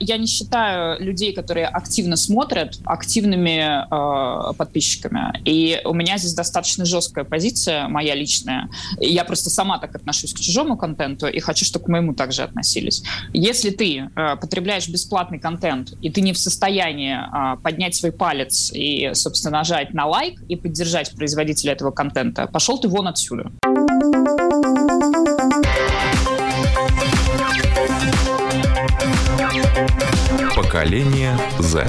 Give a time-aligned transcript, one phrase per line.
[0.00, 5.40] я не считаю людей, которые активно смотрят, активными э, подписчиками.
[5.44, 8.70] И у меня здесь достаточно жесткая позиция, моя личная.
[8.98, 13.02] Я просто сама так отношусь к чужому контенту и хочу, чтобы к моему также относились.
[13.32, 18.72] Если ты э, потребляешь бесплатный контент, и ты не в состоянии э, поднять свой палец
[18.72, 23.50] и, собственно, нажать на лайк и поддержать производителя этого контента, пошел ты вон отсюда.
[30.80, 31.86] Поколение Z.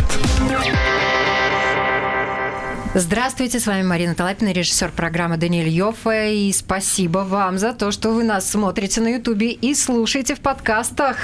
[2.93, 6.35] Здравствуйте, с вами Марина Талапина, режиссер программы Даниэль Йоффе.
[6.35, 11.15] И спасибо вам за то, что вы нас смотрите на Ютубе и слушаете в подкастах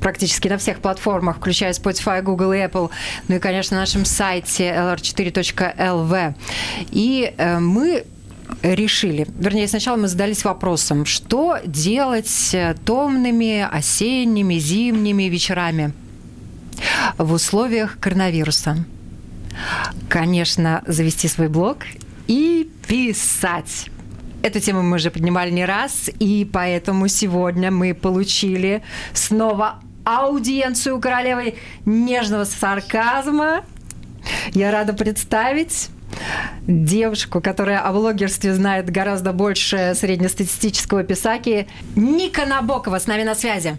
[0.00, 2.90] практически на всех платформах, включая Spotify, Google и Apple,
[3.26, 6.34] ну и, конечно, на нашем сайте lr4.lv.
[6.92, 8.04] И э, мы
[8.62, 15.92] решили, вернее, сначала мы задались вопросом, что делать томными осенними, зимними вечерами
[17.18, 18.84] в условиях коронавируса.
[20.08, 21.78] Конечно, завести свой блог
[22.26, 23.90] и писать.
[24.42, 31.56] Эту тему мы уже поднимали не раз, и поэтому сегодня мы получили снова аудиенцию королевы
[31.84, 33.64] нежного сарказма.
[34.52, 35.90] Я рада представить
[36.66, 41.68] девушку, которая о блогерстве знает гораздо больше среднестатистического писаки.
[41.94, 43.76] Ника Набокова с нами на связи.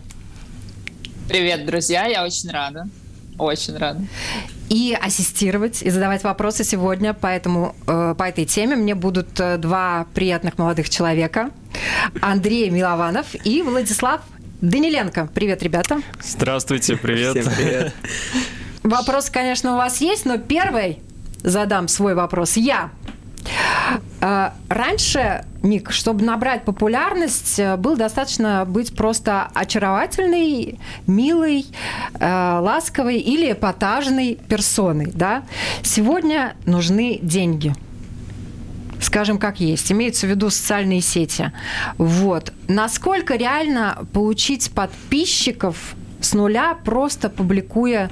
[1.32, 2.90] Привет, друзья, я очень рада.
[3.40, 4.02] Очень рада.
[4.68, 9.58] И ассистировать, и задавать вопросы сегодня по, этому, э, по этой теме мне будут э,
[9.58, 11.52] два приятных молодых человека.
[12.22, 14.20] Андрей Милованов и Владислав
[14.60, 15.30] Даниленко.
[15.34, 16.02] Привет, ребята.
[16.22, 17.38] Здравствуйте, привет.
[17.38, 17.94] Всем привет.
[18.84, 21.00] Вопрос, конечно, у вас есть, но первый
[21.44, 22.92] задам свой вопрос я.
[24.22, 31.66] Э, раньше, Ник, чтобы набрать популярность, э, было достаточно быть просто очаровательной, милой,
[32.20, 35.12] э, ласковой или эпатажной персоной.
[35.14, 35.44] Да?
[35.84, 37.74] Сегодня нужны деньги
[39.02, 41.52] скажем, как есть, имеются в виду социальные сети.
[41.98, 42.54] Вот.
[42.68, 48.12] Насколько реально получить подписчиков с нуля, просто публикуя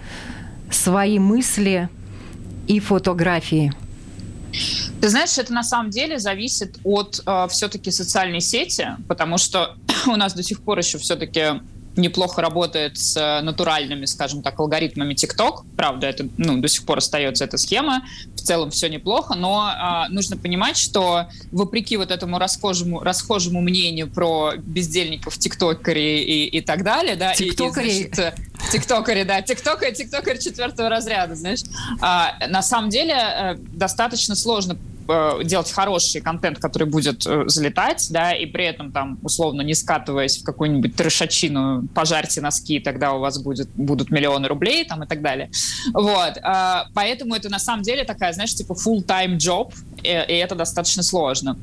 [0.72, 1.90] свои мысли
[2.68, 3.72] и фотографии?
[5.02, 9.76] Ты знаешь, это на самом деле зависит от э, все-таки социальной сети, потому что
[10.08, 11.62] у нас до сих пор еще все-таки
[12.02, 15.66] неплохо работает с э, натуральными, скажем так, алгоритмами TikTok.
[15.76, 18.04] Правда, это ну, до сих пор остается эта схема.
[18.36, 24.10] В целом все неплохо, но э, нужно понимать, что вопреки вот этому расхожему, расхожему мнению
[24.10, 27.90] про бездельников тиктокере и, и так далее, да, тиктокере.
[27.90, 28.36] и, и значит,
[28.72, 31.62] тиктокере, да, тиктокер, тиктокер четвертого разряда, знаешь.
[32.02, 34.99] А, на самом деле э, достаточно сложно Э,
[35.44, 40.38] делать хороший контент, который будет э, залетать, да, и при этом там условно не скатываясь
[40.38, 45.22] в какую-нибудь трешачину, пожарьте носки, тогда у вас будет, будут миллионы рублей там и так
[45.22, 45.50] далее.
[45.94, 46.38] Вот.
[46.38, 51.04] Э, поэтому это на самом деле такая, знаешь, типа full-time job, и, и это достаточно
[51.04, 51.58] сложно.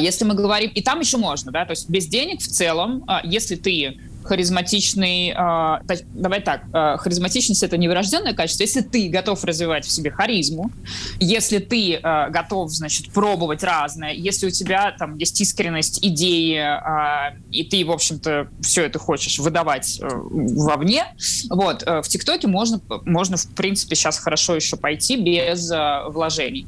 [0.00, 3.54] Если мы говорим, и там еще можно, да, то есть без денег в целом, если
[3.54, 8.62] ты харизматичный, э, давай так, э, харизматичность это не врожденное качество.
[8.62, 10.70] Если ты готов развивать в себе харизму,
[11.18, 17.38] если ты э, готов, значит, пробовать разное, если у тебя там есть искренность, идеи, э,
[17.50, 21.04] и ты, в общем-то, все это хочешь выдавать э, вовне,
[21.48, 26.66] вот, э, в ТикТоке можно, можно, в принципе, сейчас хорошо еще пойти без э, вложений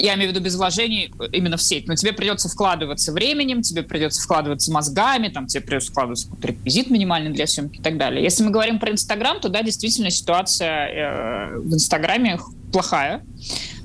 [0.00, 3.82] я имею в виду без вложений именно в сеть, но тебе придется вкладываться временем, тебе
[3.82, 8.22] придется вкладываться мозгами, там тебе придется вкладываться реквизит минимальный для съемки и так далее.
[8.22, 12.38] Если мы говорим про Инстаграм, то да, действительно ситуация э, в Инстаграме
[12.72, 13.22] плохая.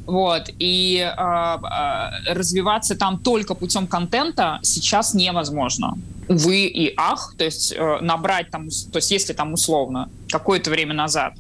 [0.06, 0.50] Вот.
[0.60, 5.98] И э, э, развиваться там только путем контента сейчас невозможно.
[6.28, 10.94] Увы и ах, то есть э, набрать там, то есть если там условно какое-то время
[10.94, 11.34] назад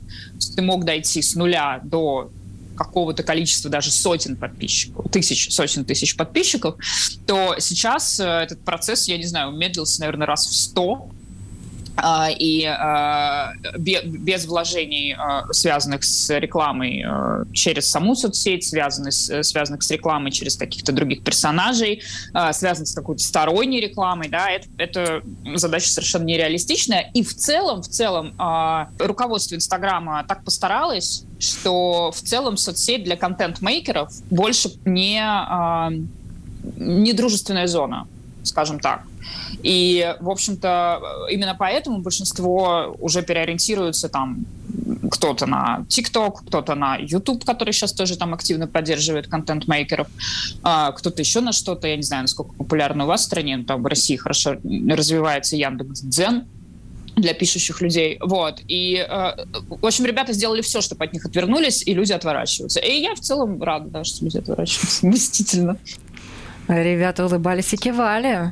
[0.56, 2.30] ты мог дойти с нуля до
[2.76, 6.76] какого-то количества, даже сотен подписчиков, тысяч, сотен тысяч подписчиков,
[7.26, 11.10] то сейчас э, этот процесс, я не знаю, умедлился, наверное, раз в сто,
[12.38, 17.06] и а, без вложений, а, связанных с рекламой
[17.54, 22.02] через саму соцсеть, связанных, связанных с рекламой через каких-то других персонажей,
[22.52, 25.22] связанных с какой-то сторонней рекламой, да, это, это
[25.56, 27.12] задача совершенно нереалистичная.
[27.14, 28.34] И в целом, в целом,
[29.00, 35.22] руководство Инстаграма так постаралось, что в целом соцсеть для контент-мейкеров больше не,
[36.78, 38.08] не дружественная зона,
[38.44, 39.04] скажем так.
[39.64, 44.46] И, в общем-то, именно поэтому большинство уже переориентируются там
[45.10, 50.08] кто-то на TikTok, кто-то на YouTube, который сейчас тоже там активно поддерживает контент-мейкеров,
[50.64, 53.64] а, кто-то еще на что-то, я не знаю, насколько популярно у вас в стране, но
[53.64, 54.58] там в России хорошо
[54.90, 56.46] развивается Яндекс.Дзен,
[57.16, 58.18] для пишущих людей.
[58.22, 58.62] Вот.
[58.68, 62.82] И, э, в общем, ребята сделали все, чтобы от них отвернулись, и люди отворачиваются.
[62.82, 65.08] И я в целом рада, да, что люди отворачиваются.
[65.08, 65.78] Мстительно.
[66.68, 68.52] Ребята улыбались и кивали.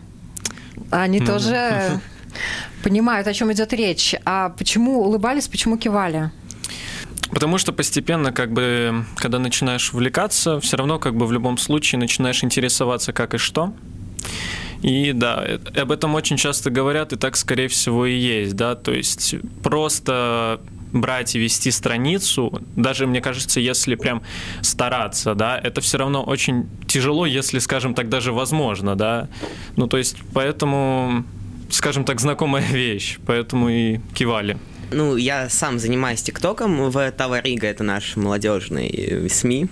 [0.92, 1.26] Они mm-hmm.
[1.26, 2.02] тоже
[2.84, 4.16] понимают, о чем идет речь.
[4.26, 6.32] А почему улыбались, почему кивали?
[7.32, 12.00] Потому что постепенно, как бы, когда начинаешь увлекаться, все равно, как бы, в любом случае
[12.00, 13.74] начинаешь интересоваться, как и что.
[14.84, 15.44] И да,
[15.76, 20.60] об этом очень часто говорят, и так, скорее всего, и есть, да, то есть просто
[20.94, 24.22] брать и вести страницу, даже, мне кажется, если прям
[24.62, 29.28] стараться, да, это все равно очень тяжело, если, скажем так, даже возможно, да,
[29.75, 31.25] ну, то есть, поэтому,
[31.69, 34.57] скажем так, знакомая вещь, поэтому и кивали.
[34.94, 39.68] Ну, я сам занимаюсь ТикТоком в Таварига, это наш молодежный э, СМИ.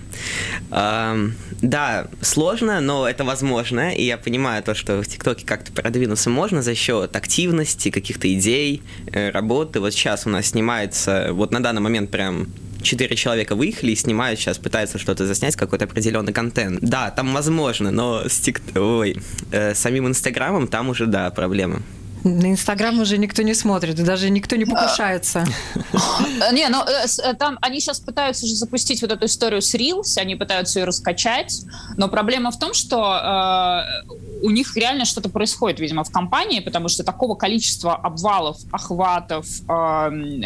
[1.62, 6.60] Да, сложно, но это возможно, и я понимаю то, что в ТикТоке как-то продвинуться можно
[6.60, 9.78] за счет активности, каких-то идей, э, работы.
[9.78, 12.48] Вот сейчас у нас снимается, вот на данный момент прям
[12.82, 16.80] четыре человека выехали и снимают сейчас, пытаются что-то заснять, какой-то определенный контент.
[16.80, 18.60] Да, там возможно, но с, тик...
[18.74, 19.16] Ой,
[19.52, 21.82] э, самим Инстаграмом там уже, да, проблемы.
[22.24, 25.44] На Инстаграм уже никто не смотрит, даже никто не покушается.
[26.52, 30.18] Не, ну э, э, там они сейчас пытаются же запустить вот эту историю с Reels,
[30.18, 31.62] они пытаются ее раскачать,
[31.96, 36.88] но проблема в том, что э, у них реально что-то происходит, видимо, в компании, потому
[36.88, 39.46] что такого количества обвалов, охватов,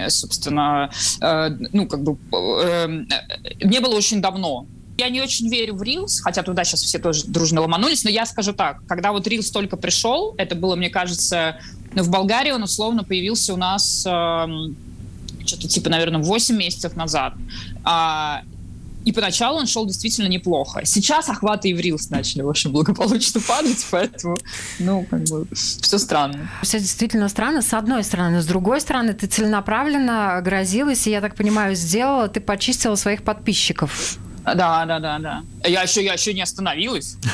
[0.08, 0.90] собственно,
[1.72, 2.18] ну, как бы,
[3.62, 4.66] не было очень давно.
[4.98, 8.24] Я не очень верю в Reels, хотя туда сейчас все тоже дружно ломанулись, но я
[8.26, 11.58] скажу так, когда вот Reels только пришел, это было, мне кажется,
[11.94, 14.46] ну, в Болгарии он условно появился у нас э,
[15.46, 17.34] что-то типа, наверное, 8 месяцев назад.
[17.84, 18.42] А,
[19.06, 20.84] и поначалу он шел действительно неплохо.
[20.84, 24.36] Сейчас охваты и в Reels начали, общем, благополучно падать, поэтому,
[24.80, 26.50] ну, как бы, все странно.
[26.62, 28.42] Все действительно странно, с одной стороны.
[28.42, 34.18] С другой стороны, ты целенаправленно грозилась, и, я так понимаю, сделала, ты почистила своих подписчиков.
[34.54, 35.42] Да, да, да, да.
[35.64, 37.16] Я еще, я еще не остановилась.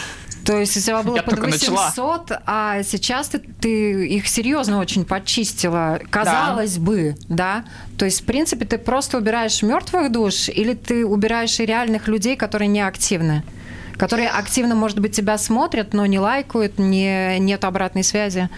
[0.44, 2.42] То есть у тебя было я под 800, начала.
[2.46, 6.00] а сейчас ты, ты их серьезно очень почистила.
[6.10, 6.80] Казалось да.
[6.80, 7.64] бы, да?
[7.96, 12.36] То есть, в принципе, ты просто убираешь мертвых душ или ты убираешь и реальных людей,
[12.36, 13.44] которые не активны?
[13.96, 18.48] Которые активно, может быть, тебя смотрят, но не лайкают, не, нет обратной связи?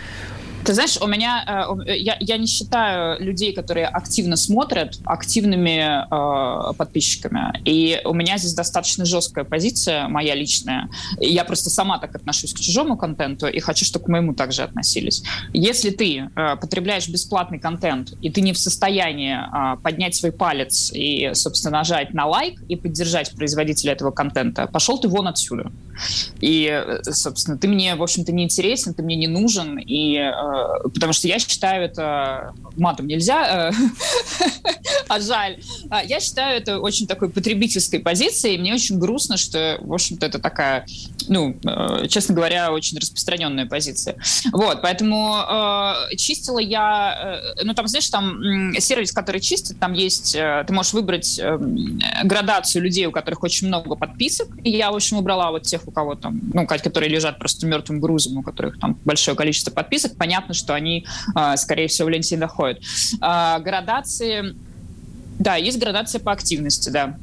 [0.64, 1.44] Ты знаешь, у меня
[1.86, 7.60] э, э, я, я не считаю людей, которые активно смотрят, активными э, подписчиками.
[7.66, 10.88] И у меня здесь достаточно жесткая позиция, моя личная.
[11.18, 15.22] Я просто сама так отношусь к чужому контенту и хочу, чтобы к моему также относились.
[15.52, 20.90] Если ты э, потребляешь бесплатный контент, и ты не в состоянии э, поднять свой палец
[20.94, 25.70] и, собственно, нажать на лайк и поддержать производителя этого контента, пошел ты вон отсюда.
[26.40, 30.53] И, э, собственно, ты мне, в общем-то, не интересен, ты мне не нужен, и э,
[30.92, 33.72] потому что я считаю это матом нельзя, э,
[35.08, 35.58] а жаль.
[35.90, 40.26] А, я считаю это очень такой потребительской позицией, и мне очень грустно, что, в общем-то,
[40.26, 40.86] это такая,
[41.28, 44.16] ну, э, честно говоря, очень распространенная позиция.
[44.52, 50.34] Вот, поэтому э, чистила я, э, ну, там, знаешь, там сервис, который чистит, там есть,
[50.34, 51.58] э, ты можешь выбрать э,
[52.24, 55.90] градацию людей, у которых очень много подписок, и я, в общем, убрала вот тех, у
[55.90, 60.43] кого там, ну, которые лежат просто мертвым грузом, у которых там большое количество подписок, понятно,
[60.52, 61.06] что они,
[61.36, 62.82] э, скорее всего, в ленте доходят.
[63.22, 64.54] Э, градации
[65.38, 67.16] да, есть градация по активности, да.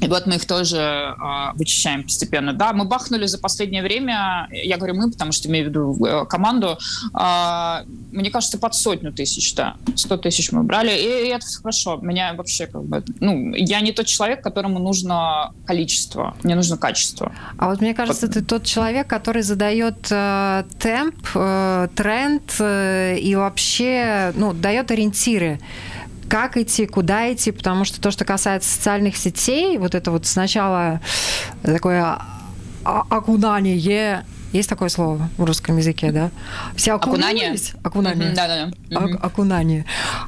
[0.00, 1.14] И вот мы их тоже э,
[1.54, 2.52] вычищаем постепенно.
[2.52, 6.26] Да, мы бахнули за последнее время, я говорю мы, потому что имею в виду э,
[6.26, 6.78] команду,
[7.14, 9.76] э, мне кажется, под сотню тысяч, да.
[9.96, 11.98] сто тысяч мы брали, и, и это хорошо.
[12.02, 17.32] Меня вообще как бы, ну, я не тот человек, которому нужно количество, мне нужно качество.
[17.58, 18.34] А вот мне кажется, вот.
[18.34, 25.60] ты тот человек, который задает э, темп, э, тренд э, и вообще, ну, дает ориентиры
[26.34, 31.00] как идти, куда идти, потому что то, что касается социальных сетей, вот это вот сначала
[31.62, 32.18] такое
[32.82, 36.32] окунание есть такое слово в русском языке, да?
[36.74, 37.74] Все окунулись?
[37.84, 38.32] Окунание.
[38.34, 39.18] Да, да, да.
[39.18, 39.84] Окунание.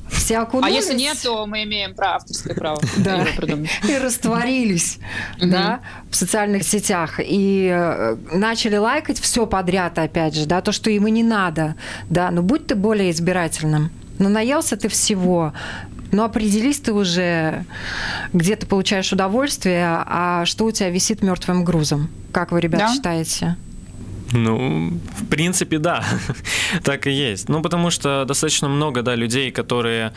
[0.08, 0.74] Все окунулись.
[0.74, 2.80] А если нет, то мы имеем право, авторское право.
[2.98, 3.26] Да.
[3.88, 4.98] И растворились,
[5.40, 7.18] да, в социальных сетях.
[7.18, 11.74] И э, начали лайкать все подряд, опять же, да, то, что им и не надо,
[12.08, 12.30] да.
[12.30, 13.90] Но будь ты более избирательным.
[14.18, 15.52] Ну, наелся ты всего,
[16.12, 17.64] ну, определись ты уже,
[18.32, 22.08] где ты получаешь удовольствие, а что у тебя висит мертвым грузом.
[22.32, 22.94] Как вы, ребята, да?
[22.94, 23.56] считаете?
[24.32, 26.04] Ну, в принципе, да,
[26.82, 27.48] так и есть.
[27.48, 30.12] Ну, потому что достаточно много, да, людей, которые,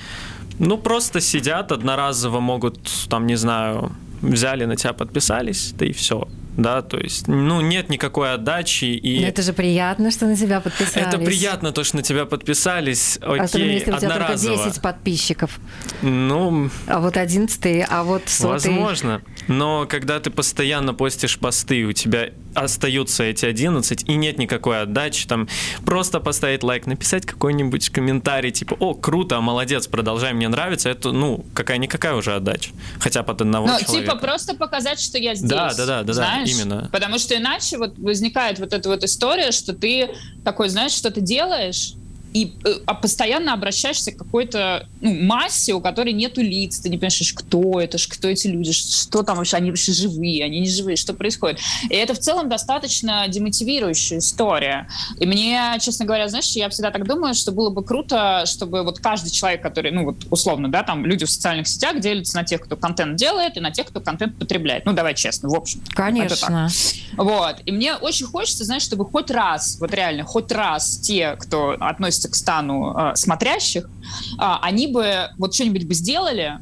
[0.59, 2.79] ну, просто сидят одноразово, могут,
[3.09, 3.91] там, не знаю,
[4.21, 6.27] взяли на тебя, подписались, да и все
[6.59, 8.85] да, то есть, ну, нет никакой отдачи.
[8.85, 9.21] И...
[9.21, 11.07] Но это же приятно, что на тебя подписались.
[11.07, 14.65] Это приятно, то, что на тебя подписались, окей, Особенно если у тебя только одноразово.
[14.65, 15.59] 10 подписчиков.
[16.01, 18.71] Ну, А вот 11 а вот сотый.
[18.71, 19.21] Возможно.
[19.47, 25.27] Но когда ты постоянно постишь посты, у тебя остаются эти 11, и нет никакой отдачи,
[25.27, 25.47] там
[25.85, 31.45] просто поставить лайк, написать какой-нибудь комментарий, типа, о, круто, молодец, продолжай, мне нравится, это, ну,
[31.53, 32.71] какая-никакая уже отдача.
[32.99, 34.11] Хотя под одного Ну, человека.
[34.11, 35.49] типа просто показать, что я здесь.
[35.49, 36.49] Да, да, да, да, да, знаешь?
[36.49, 36.89] именно.
[36.91, 40.09] Потому что иначе вот возникает вот эта вот история, что ты
[40.43, 41.93] такой, знаешь, что ты делаешь,
[42.33, 46.97] и э, а постоянно обращаешься к какой-то ну, массе, у которой нету лиц, ты не
[46.97, 50.95] понимаешь, кто это, кто эти люди, что там вообще, они вообще живые, они не живые,
[50.95, 51.59] что происходит.
[51.89, 54.87] И это в целом достаточно демотивирующая история.
[55.19, 58.99] И мне, честно говоря, знаешь, я всегда так думаю, что было бы круто, чтобы вот
[58.99, 62.61] каждый человек, который, ну вот условно, да, там люди в социальных сетях делятся на тех,
[62.61, 64.85] кто контент делает, и на тех, кто контент потребляет.
[64.85, 65.81] Ну, давай честно, в общем.
[65.89, 66.69] Конечно.
[67.17, 67.57] Вот.
[67.65, 72.18] И мне очень хочется, знаешь, чтобы хоть раз, вот реально, хоть раз те, кто относится
[72.27, 73.89] к стану э, смотрящих,
[74.37, 76.59] а, они бы вот что-нибудь бы сделали,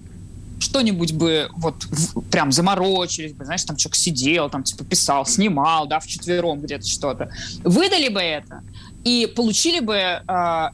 [0.59, 5.87] что-нибудь бы вот в- прям заморочились бы, знаешь, там человек сидел, там типа писал, снимал,
[5.87, 7.29] да, вчетвером где-то что-то.
[7.63, 8.61] Выдали бы это
[9.03, 10.69] и получили бы э,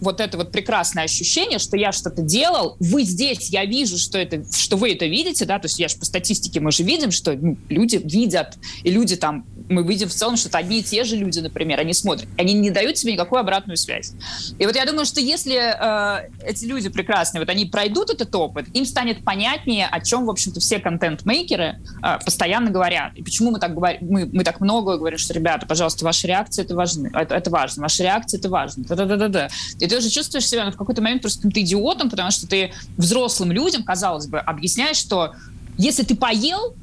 [0.00, 4.44] вот это вот прекрасное ощущение, что я что-то делал, вы здесь, я вижу, что, это,
[4.56, 7.34] что вы это видите, да, то есть я же по статистике, мы же видим, что
[7.34, 11.04] ну, люди видят, и люди там, мы видим в целом, что это одни и те
[11.04, 14.12] же люди, например, они смотрят, они не дают себе никакую обратную связь.
[14.58, 18.66] И вот я думаю, что если э, эти люди прекрасные, вот они пройдут этот опыт,
[18.74, 23.14] им станет понятнее, о чем, в общем-то, все контент-мейкеры э, постоянно говорят.
[23.14, 26.62] И почему мы так говорим, мы, мы так много говорим, что, ребята, пожалуйста, ваши реакции
[26.62, 29.48] это важны, это, это важно, ваши реакции это важно, да-да-да-да.
[29.80, 32.72] И ты уже чувствуешь себя ну, в какой-то момент просто каким-то идиотом, потому что ты
[32.96, 35.34] взрослым людям, казалось бы, объясняешь, что
[35.76, 36.74] если ты поел,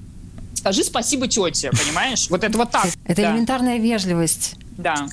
[0.56, 2.28] скажи спасибо тете, понимаешь?
[2.30, 2.88] Вот это вот так.
[3.06, 3.32] Это да.
[3.32, 4.56] элементарная вежливость.
[4.78, 5.08] Да.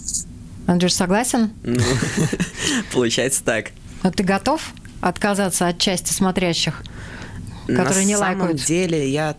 [0.67, 1.51] Андрюш, согласен?
[1.63, 1.83] Ну,
[2.93, 3.71] получается так.
[4.03, 4.63] Но ты готов
[5.01, 6.83] отказаться от части смотрящих,
[7.67, 8.65] которые На не самом лайкают?
[8.65, 9.37] деле я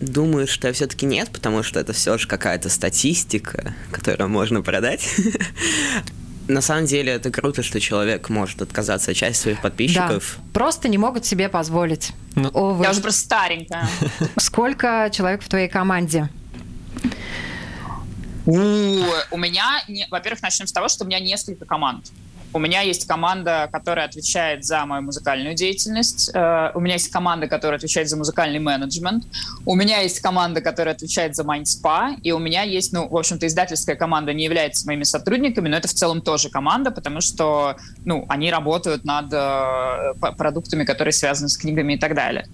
[0.00, 5.08] думаю, что все-таки нет, потому что это все же какая-то статистика, которую можно продать.
[6.48, 10.38] На самом деле это круто, что человек может отказаться от части своих Да, подписчиков.
[10.52, 12.12] просто не могут себе позволить.
[12.34, 12.84] Ну, Увы.
[12.84, 13.88] Я уже просто старенькая.
[14.38, 16.28] Сколько человек в твоей команде?
[18.46, 18.52] У,
[19.30, 22.06] у меня, не- во-первых, начнем с того, что у меня несколько команд.
[22.52, 26.30] У меня есть команда, которая отвечает за мою музыкальную деятельность.
[26.34, 29.24] Э, У меня есть команда, которая отвечает за музыкальный менеджмент.
[29.64, 32.16] У меня есть команда, которая отвечает за Майндспа.
[32.22, 35.86] И у меня есть, ну, в общем-то, издательская команда не является моими сотрудниками, но это
[35.86, 41.56] в целом тоже команда, потому что, ну, они работают над э, продуктами, которые связаны с
[41.56, 42.46] книгами и так далее.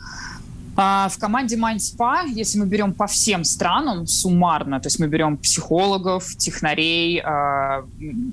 [0.77, 5.39] А, В команде Mindspa, если мы берем по всем странам суммарно, то есть мы берем
[5.39, 7.85] психологов, технарей, а,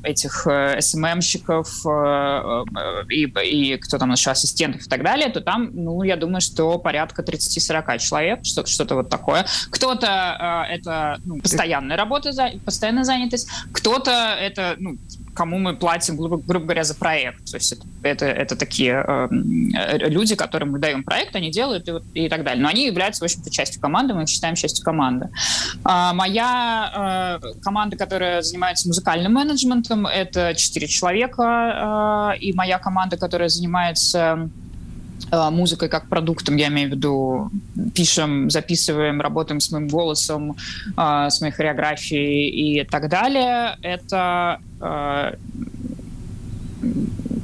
[0.03, 5.39] этих э, СММщиков э, э, и, и кто там еще, ассистентов и так далее, то
[5.39, 9.45] там, ну, я думаю, что порядка 30-40 человек, что- что-то вот такое.
[9.69, 12.31] Кто-то это ну, постоянная работа,
[12.65, 14.97] постоянная занятость, кто-то это, ну,
[15.33, 17.51] кому мы платим, грубо, грубо говоря, за проект.
[17.51, 19.27] То есть это, это, это такие э,
[20.07, 22.63] люди, которым мы даем проект, они делают и, и так далее.
[22.63, 25.29] Но они являются, в общем-то, частью команды, мы их считаем частью команды.
[25.83, 33.17] А, моя э, команда, которая занимается музыкальным менеджментом, это 4 человека, э, и моя команда,
[33.17, 34.49] которая занимается
[35.31, 37.51] э, музыкой как продуктом, я имею в виду,
[37.93, 40.55] пишем, записываем, работаем с моим голосом,
[40.97, 43.77] э, с моей хореографией и так далее.
[43.83, 45.33] Это э,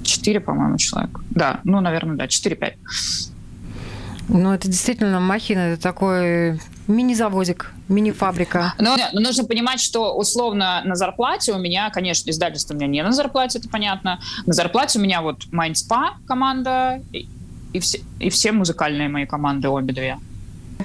[0.03, 1.21] четыре, по-моему, человека.
[1.29, 2.73] Да, ну, наверное, да, 4-5.
[4.29, 8.73] Ну, это действительно махина, это такой мини-заводик, мини-фабрика.
[8.77, 13.03] Но, но нужно понимать, что условно на зарплате у меня, конечно, издательство у меня не
[13.03, 14.19] на зарплате, это понятно.
[14.45, 17.27] На зарплате у меня вот Mindspa команда и,
[17.73, 20.17] и, все, и все музыкальные мои команды, обе две.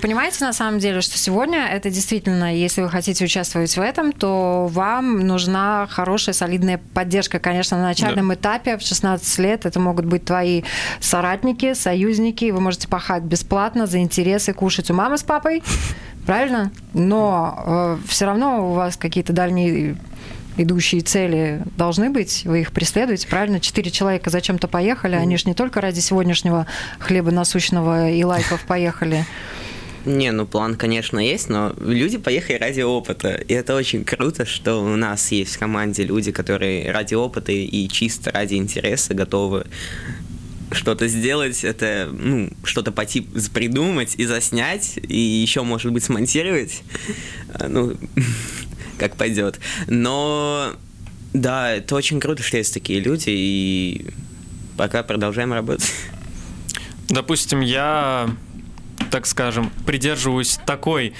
[0.01, 4.69] Понимаете, на самом деле, что сегодня это действительно, если вы хотите участвовать в этом, то
[4.71, 7.39] вам нужна хорошая, солидная поддержка.
[7.39, 10.63] Конечно, на начальном этапе, в 16 лет, это могут быть твои
[11.01, 15.63] соратники, союзники, вы можете пахать бесплатно за интересы, кушать у мамы с папой,
[16.27, 16.73] правильно?
[16.93, 19.97] Но э, все равно у вас какие-то дальние
[20.57, 23.61] идущие цели должны быть, вы их преследуете, правильно?
[23.61, 26.67] Четыре человека зачем-то поехали, они же не только ради сегодняшнего
[26.99, 29.25] хлеба насущного и лайков поехали.
[30.04, 33.34] Не, ну план, конечно, есть, но люди поехали ради опыта.
[33.34, 37.88] И это очень круто, что у нас есть в команде люди, которые ради опыта и
[37.88, 39.64] чисто ради интереса готовы
[40.73, 46.82] что-то сделать, это, ну, что-то по типу придумать и заснять, и еще, может быть, смонтировать.
[47.54, 47.94] А, ну,
[48.99, 49.61] как пойдет.
[49.87, 50.73] Но,
[51.32, 54.06] да, это очень круто, что есть такие люди, и
[54.76, 55.92] пока продолжаем работать.
[57.08, 58.34] Допустим, я,
[59.14, 61.14] так скажем, придерживаюсь такой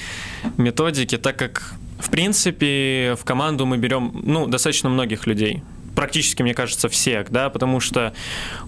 [0.57, 5.63] методики, так как, в принципе, в команду мы берем, ну, достаточно многих людей
[5.95, 8.13] практически, мне кажется, всех, да, потому что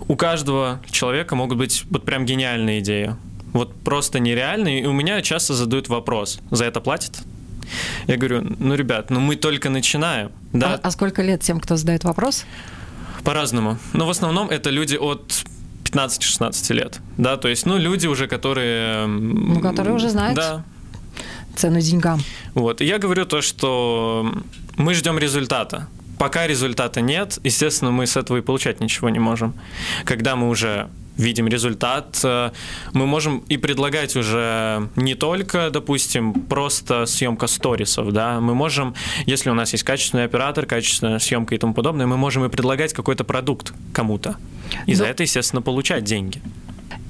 [0.07, 3.17] у каждого человека могут быть вот прям гениальные идеи.
[3.53, 4.83] Вот просто нереальные.
[4.83, 7.19] И у меня часто задают вопрос, за это платят?
[8.07, 10.31] Я говорю, ну, ребят, ну мы только начинаем.
[10.53, 10.75] Да?
[10.75, 12.45] А, а сколько лет тем, кто задает вопрос?
[13.25, 13.79] По-разному.
[13.93, 15.45] Но в основном это люди от
[15.87, 17.01] 15-16 лет.
[17.17, 19.07] Да, то есть, ну, люди уже, которые...
[19.07, 20.65] Ну, которые уже знают да.
[21.57, 22.21] цену деньгам.
[22.55, 22.81] Вот.
[22.81, 24.33] И я говорю то, что
[24.77, 25.89] мы ждем результата.
[26.19, 29.55] Пока результата нет, естественно, мы с этого и получать ничего не можем.
[30.05, 32.51] Когда мы уже видим результат, э,
[32.93, 38.95] мы можем и предлагать уже не только, допустим, просто съемка сторисов, да, мы можем,
[39.27, 42.93] если у нас есть качественный оператор, качественная съемка и тому подобное, мы можем и предлагать
[42.93, 44.37] какой-то продукт кому-то.
[44.87, 44.99] И Но...
[44.99, 46.41] за это, естественно, получать деньги.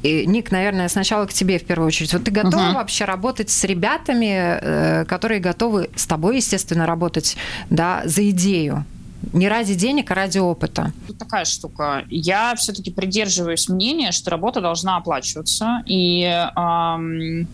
[0.03, 2.13] И, Ник, наверное, сначала к тебе в первую очередь.
[2.13, 2.75] Вот ты готова uh-huh.
[2.75, 7.37] вообще работать с ребятами, э, которые готовы с тобой, естественно, работать,
[7.71, 8.85] да, за идею?
[9.33, 10.93] Не ради денег, а ради опыта.
[11.07, 12.05] Тут такая штука.
[12.09, 17.49] Я все-таки придерживаюсь мнения, что работа должна оплачиваться, и эм,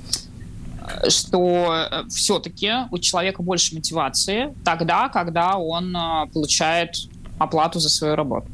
[1.08, 6.96] что все-таки у человека больше мотивации тогда, когда он э, получает
[7.38, 8.46] оплату за свою работу.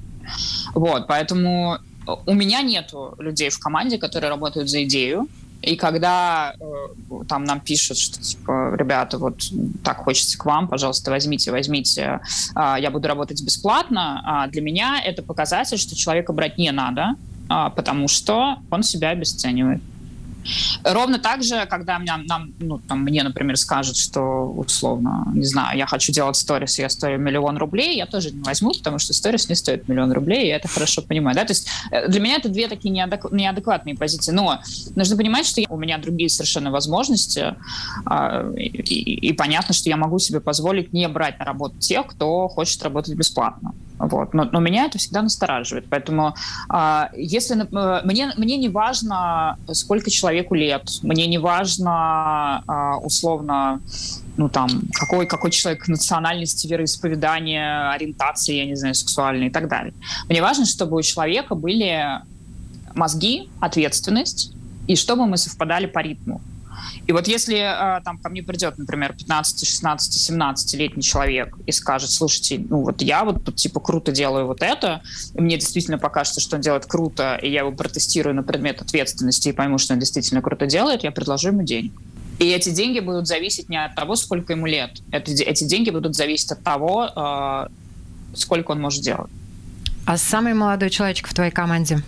[0.75, 1.79] Вот, поэтому
[2.27, 5.29] у меня нету людей в команде, которые работают за идею.
[5.69, 9.43] И когда э, там нам пишут, что типа, ребята, вот
[9.85, 12.21] так хочется к вам, пожалуйста, возьмите, возьмите,
[12.57, 17.17] э, я буду работать бесплатно, э, для меня это показатель, что человека брать не надо,
[17.51, 19.83] э, потому что он себя обесценивает.
[20.85, 25.79] Ровно так же, когда нам, нам, ну, там, мне, например, скажут, что, условно, не знаю,
[25.79, 29.49] я хочу делать сторис, я стою миллион рублей, я тоже не возьму, потому что сторис
[29.49, 31.35] не стоит миллион рублей, и я это хорошо понимаю.
[31.35, 31.45] Да?
[31.45, 33.31] То есть э, для меня это две такие неадек...
[33.31, 34.33] неадекватные позиции.
[34.33, 34.61] Но
[34.95, 37.55] нужно понимать, что у меня другие совершенно возможности,
[38.11, 42.07] э, и, и, и понятно, что я могу себе позволить не брать на работу тех,
[42.07, 43.75] кто хочет работать бесплатно.
[43.99, 44.35] Вот.
[44.35, 45.87] Но, но меня это всегда настораживает.
[45.91, 46.35] Поэтому
[46.69, 53.81] а, если э, мне, мне не важно, сколько человеку лет, мне не важно а, условно
[54.37, 59.93] ну там, какой, какой человек национальности, вероисповедания, ориентации, я не знаю, сексуальной и так далее.
[60.29, 62.21] Мне важно, чтобы у человека были
[62.95, 64.53] мозги, ответственность,
[64.87, 66.41] и чтобы мы совпадали по ритму.
[67.07, 72.11] И вот если э, там ко мне придет, например, 15, 16, 17-летний человек и скажет,
[72.11, 75.03] слушайте, ну вот я вот тут типа круто делаю вот это,
[75.35, 79.49] и мне действительно покажется, что он делает круто, и я его протестирую на предмет ответственности
[79.49, 81.93] и пойму, что он действительно круто делает, я предложу ему денег.
[82.39, 85.03] И эти деньги будут зависеть не от того, сколько ему лет.
[85.11, 87.69] Это, эти деньги будут зависеть от того, э,
[88.35, 89.31] сколько он может делать.
[90.07, 92.03] А самый молодой человечек в твоей команде?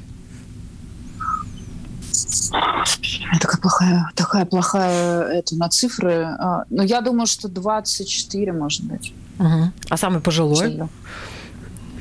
[3.41, 6.25] Такая плохая, такая плохая это на цифры.
[6.25, 9.13] А, но я думаю, что 24, может быть.
[9.39, 9.73] Угу.
[9.89, 10.81] А самый пожилой?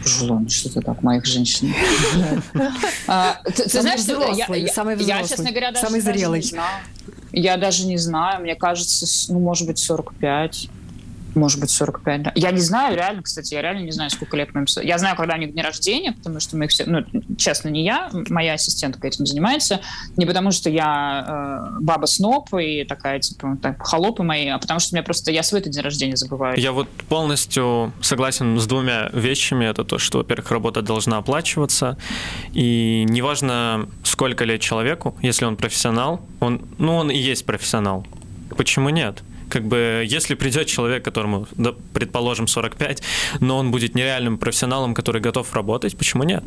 [0.04, 1.74] Пожилой, ну что-то так, моих женщин.
[3.08, 6.54] А, ты знаешь, самый взрослый, я, честно говоря, даже самый зрелый.
[7.32, 10.70] Я даже не знаю, мне кажется, ну, может быть, 45
[11.36, 12.32] может быть, 45, да.
[12.36, 14.66] Я не знаю, реально, кстати, я реально не знаю, сколько лет моим...
[14.82, 16.86] Я знаю, когда у них дни рождения, потому что мы их все...
[16.86, 17.04] Ну,
[17.38, 19.82] честно, не я, моя ассистентка этим занимается.
[20.18, 24.80] Не потому что я э, баба сноп и такая, типа, так, холопы мои, а потому
[24.80, 25.32] что меня просто...
[25.32, 26.60] Я свой день рождения забываю.
[26.60, 29.66] Я вот полностью согласен с двумя вещами.
[29.66, 31.98] Это то, что, во-первых, работа должна оплачиваться,
[32.54, 38.06] и неважно, сколько лет человеку, если он профессионал, он, ну, он и есть профессионал.
[38.56, 39.24] Почему нет?
[39.50, 43.04] Как бы, если придет человек, которому, да, предположим, 45,
[43.40, 46.44] но он будет нереальным профессионалом, который готов работать, почему нет?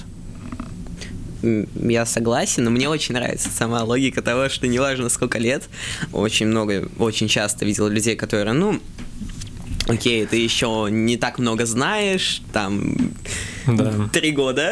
[1.42, 5.68] я согласен, но мне очень нравится сама логика того, что неважно сколько лет,
[6.12, 8.80] очень много, очень часто видел людей, которые, ну,
[9.88, 12.94] окей, ты еще не так много знаешь, там,
[13.66, 14.08] да.
[14.12, 14.70] три года,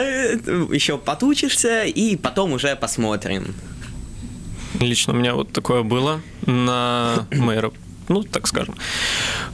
[0.73, 3.55] еще потучишься, и потом уже посмотрим.
[4.79, 7.61] Лично у меня вот такое было на моей
[8.11, 8.75] ну, так скажем.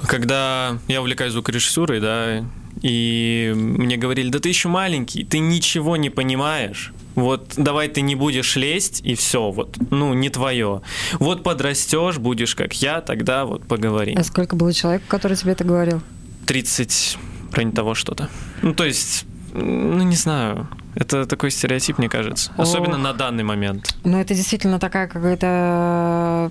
[0.06, 2.44] Когда я увлекаюсь звукорежиссурой, да,
[2.82, 8.14] и мне говорили, да ты еще маленький, ты ничего не понимаешь, вот давай ты не
[8.14, 10.82] будешь лезть, и все, вот, ну, не твое.
[11.14, 14.18] Вот подрастешь, будешь как я, тогда вот поговорим.
[14.18, 16.00] А сколько было человек, который тебе это говорил?
[16.46, 17.18] 30,
[17.50, 18.28] в районе того что-то.
[18.62, 22.52] Ну, то есть, ну, не знаю, Это такой стереотип, мне кажется.
[22.56, 23.02] Особенно Ох.
[23.02, 23.94] на данный момент.
[24.04, 26.50] Ну, это действительно такая какая-то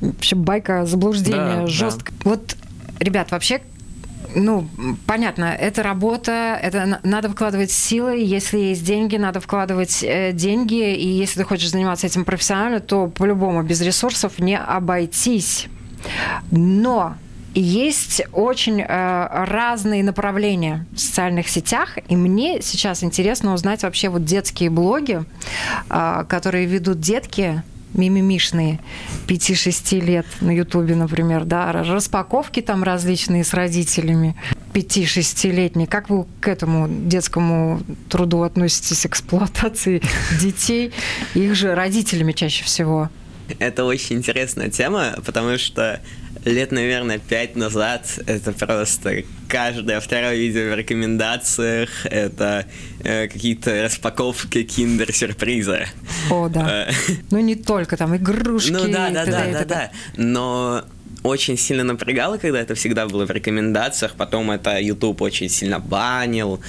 [0.00, 2.12] вообще байка заблуждения, Да, жестко.
[2.24, 2.56] Вот,
[3.00, 3.60] ребят, вообще
[4.34, 4.68] ну,
[5.06, 10.94] понятно, это работа, это на- надо вкладывать силы, если есть деньги, надо вкладывать э, деньги,
[10.94, 15.68] и если ты хочешь заниматься этим профессионально, то по-любому без ресурсов не обойтись.
[16.50, 17.14] Но
[17.54, 24.24] есть очень э, разные направления в социальных сетях, и мне сейчас интересно узнать вообще вот
[24.26, 25.24] детские блоги,
[25.88, 27.62] э, которые ведут детки
[27.96, 28.80] мимимишные
[29.26, 34.36] 5-6 лет на Ютубе, например, да, распаковки там различные с родителями
[34.74, 35.86] 5-6-летние.
[35.86, 40.02] Как вы к этому детскому труду относитесь, эксплуатации
[40.40, 40.92] детей,
[41.34, 43.10] их же родителями чаще всего?
[43.58, 46.00] Это очень интересная тема, потому что
[46.46, 52.66] лет, наверное, пять назад это просто каждое второе видео в рекомендациях, это
[53.00, 55.86] э, какие-то распаковки киндер-сюрприза.
[56.30, 56.88] О, да.
[56.88, 56.92] Э,
[57.30, 58.70] Ну, не только там игрушки.
[58.70, 59.90] Ну да, да, да, да, да.
[60.16, 60.84] Но
[61.22, 64.14] очень сильно напрягало, когда это всегда было в рекомендациях.
[64.16, 66.60] Потом это YouTube очень сильно банил.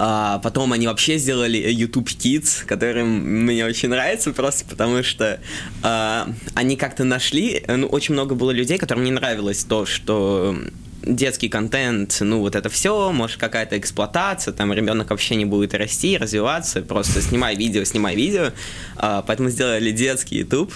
[0.00, 3.08] А потом они вообще сделали YouTube Kids, которым
[3.44, 5.40] мне очень нравится, просто потому что
[5.82, 7.64] а, они как-то нашли.
[7.66, 10.56] Ну, очень много было людей, которым не нравилось то, что
[11.02, 16.16] детский контент, ну вот это все, может какая-то эксплуатация, там ребенок вообще не будет расти,
[16.16, 18.52] развиваться, просто снимай видео, снимай видео.
[18.96, 20.72] А, поэтому сделали детский YouTube,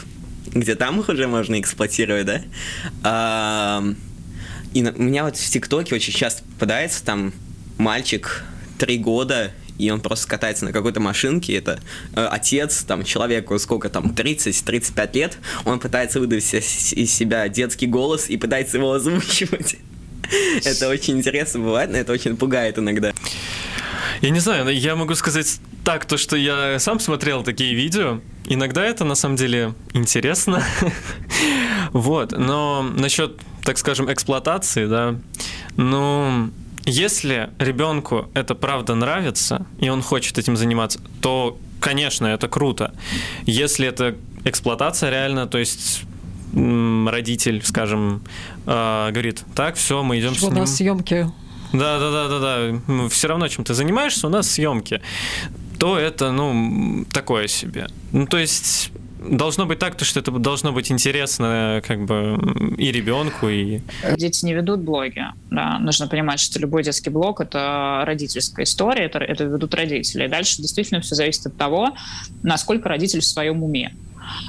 [0.53, 2.43] где там их уже можно эксплуатировать, да.
[3.05, 3.85] А,
[4.75, 7.33] и на- у меня вот в ТикТоке очень часто попадается там
[7.79, 8.45] мальчик
[8.83, 11.79] три года, и он просто катается на какой-то машинке, это
[12.17, 18.29] э, отец, там, человеку сколько там, 30-35 лет, он пытается выдавить из себя детский голос
[18.29, 19.77] и пытается его озвучивать.
[20.65, 23.13] Это очень интересно бывает, но это очень пугает иногда.
[24.21, 28.21] Я не знаю, я могу сказать так, то, что я сам смотрел такие видео.
[28.47, 30.65] Иногда это на самом деле интересно.
[31.93, 35.17] Вот, но насчет, так скажем, эксплуатации, да,
[35.77, 36.51] ну,
[36.85, 42.95] если ребенку это правда нравится, и он хочет этим заниматься, то, конечно, это круто.
[43.47, 46.03] Если это эксплуатация реально, то есть
[46.55, 48.23] родитель, скажем,
[48.67, 50.61] э, говорит, так, все, мы идем Что с у ним.
[50.61, 51.31] нас съемки
[51.73, 53.09] Да, да, да, да, да.
[53.09, 55.01] Все равно, чем ты занимаешься, у нас съемки.
[55.79, 57.89] То это, ну, такое себе.
[58.13, 58.92] Ну, то есть
[59.29, 62.39] должно быть так, то, что это должно быть интересно как бы
[62.79, 63.81] и ребенку, и...
[64.17, 65.25] Дети не ведут блоги.
[65.51, 65.79] Да.
[65.79, 70.25] Нужно понимать, что любой детский блог— это родительская история, это, это ведут родители.
[70.25, 71.95] И дальше действительно все зависит от того,
[72.43, 73.95] насколько родитель в своем уме.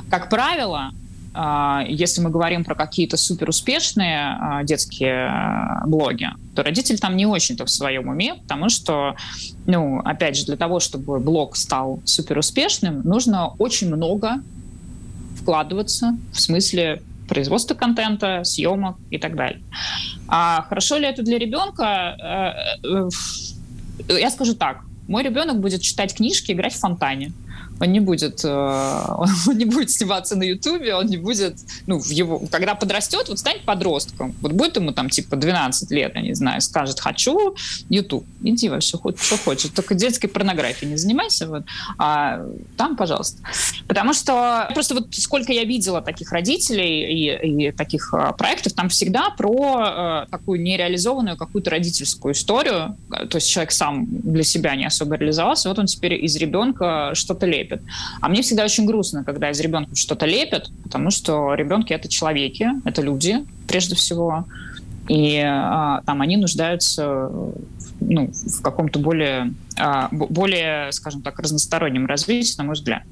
[0.10, 0.92] Как правило,
[1.34, 7.26] а, если мы говорим про какие-то суперуспешные а, детские а, блоги, то родитель там не
[7.26, 9.16] очень-то в своем уме, потому что,
[9.66, 14.44] ну, опять же, для того, чтобы блог стал суперуспешным, нужно очень много
[15.44, 19.62] вкладываться в смысле производства контента, съемок и так далее.
[20.28, 22.56] А хорошо ли это для ребенка?
[22.84, 23.10] Э,
[24.10, 24.82] э, Я скажу так.
[25.08, 27.34] Мой ребенок будет читать книжки, играть в фонтане.
[27.80, 28.48] Он не будет, э,
[29.48, 31.58] он не будет сниматься на Ютубе, он не будет,
[31.88, 36.16] ну, в его, когда подрастет, вот станет подростком, вот будет ему там типа 12 лет,
[36.16, 37.56] я не знаю, скажет, хочу
[37.90, 41.64] Ютуб, иди вообще, хоть что хочешь, только детской порнографией не занимайся, вот,
[41.98, 42.46] а
[42.78, 43.42] там, пожалуйста.
[43.88, 48.90] Потому что просто вот сколько я видела таких родителей и, и таких э, проектов, там
[48.90, 54.86] всегда про э, такую нереализованную какую-то родительскую историю, то есть человек сам для себя не
[54.86, 57.82] особо реализовался, вот он теперь из ребенка что-то лепит.
[58.22, 62.68] А мне всегда очень грустно, когда из ребенка что-то лепят, потому что ребенки это человеки,
[62.86, 64.46] это люди, прежде всего,
[65.08, 67.30] и а, там они нуждаются
[68.00, 73.04] ну, в каком-то более, а, более, скажем так, разностороннем развитии, на мой взгляд.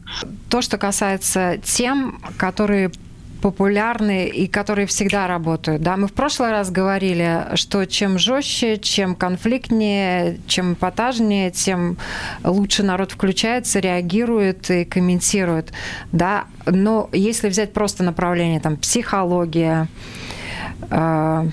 [0.50, 2.92] То, что касается тем, которые
[3.42, 5.82] популярны и которые всегда работают.
[5.82, 11.98] Да, мы в прошлый раз говорили, что чем жестче, чем конфликтнее, чем эпатажнее, тем
[12.44, 15.74] лучше народ включается, реагирует и комментирует.
[16.12, 19.88] Да, но если взять просто направление там психология,
[20.90, 21.50] э,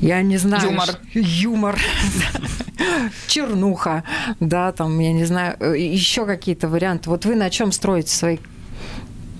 [0.00, 0.70] я не знаю.
[0.70, 0.88] Юмор.
[1.12, 1.78] Юмор.
[3.26, 4.04] Чернуха,
[4.38, 7.10] да, там, я не знаю, еще какие-то варианты.
[7.10, 8.38] Вот вы на чем строите свои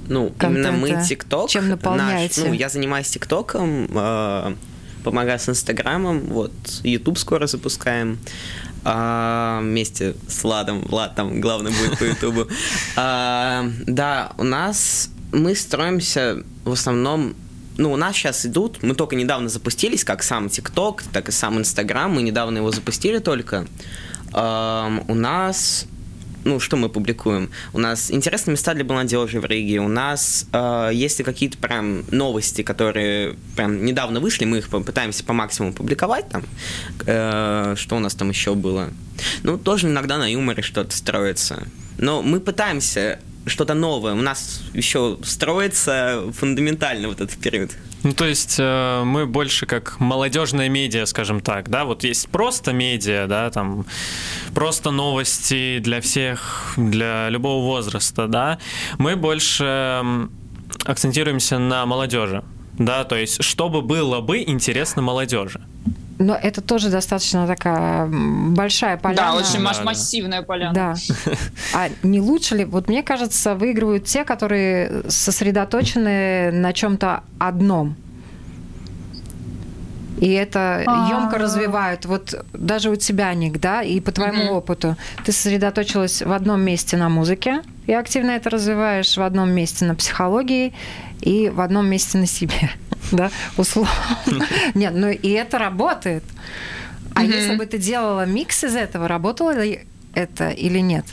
[0.09, 1.09] Ну, именно мы контента?
[1.09, 1.51] ТикТок.
[1.51, 2.45] Чем наполняете?
[2.45, 4.55] ну, я занимаюсь ТикТоком, э,
[5.05, 8.19] помогаю с Инстаграмом, вот, Ютуб скоро запускаем.
[8.85, 10.83] а, вместе с Владом.
[10.83, 12.47] Влад там главный будет по Ютубу.
[12.97, 17.35] А, Да, у нас мы строимся в основном
[17.79, 21.59] ну, у нас сейчас идут, мы только недавно запустились, как сам ТикТок, так и сам
[21.59, 23.69] Инстаграм, мы недавно его запустили только.
[24.35, 25.87] Эм, у нас
[26.45, 27.51] ну, что мы публикуем?
[27.73, 32.63] У нас интересные места для молодежи в Риге, у нас э, есть какие-то прям новости,
[32.63, 36.43] которые прям недавно вышли, мы их пытаемся по максимуму публиковать там.
[37.07, 38.91] Э, что у нас там еще было?
[39.43, 41.67] Ну, тоже иногда на юморе что-то строится.
[41.99, 44.13] Но мы пытаемся что-то новое.
[44.13, 47.73] У нас еще строится фундаментально вот этот период.
[48.05, 52.73] Ну, то есть э, мы больше как молодежная медиа, скажем так, да, вот есть просто
[52.73, 53.87] медиа, да, там
[54.55, 58.59] просто новости для всех, для любого возраста, да.
[58.99, 60.29] Мы больше
[60.85, 62.45] акцентируемся на молодежи,
[62.79, 65.61] да, то есть чтобы было бы интересно молодежи.
[66.19, 69.33] Но это тоже достаточно такая большая поляна.
[69.33, 70.75] Да, очень да, массивная поляна.
[70.75, 70.95] Да.
[71.75, 77.97] А не лучше ли, вот мне кажется, выигрывают те, которые сосредоточены на чем-то одном.
[80.21, 81.39] И это емко а.
[81.39, 82.05] развивают.
[82.05, 86.97] Вот даже у тебя, Ник, да, и по твоему опыту, ты сосредоточилась в одном месте
[86.97, 90.75] на музыке и активно это развиваешь, в одном месте на психологии
[91.21, 92.71] и в одном месте на себе.
[93.13, 93.91] да, условно.
[94.75, 96.25] Нет, ну и это работает.
[97.15, 101.05] А если бы ты делала микс из этого, работало ли это или нет?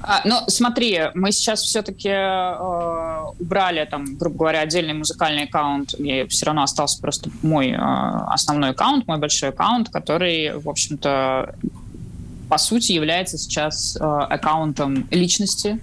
[0.00, 5.94] А, ну, смотри, мы сейчас все-таки э, убрали там, грубо говоря, отдельный музыкальный аккаунт.
[5.94, 11.56] И все равно остался просто мой э, основной аккаунт, мой большой аккаунт, который, в общем-то,
[12.48, 15.80] по сути является сейчас э, аккаунтом личности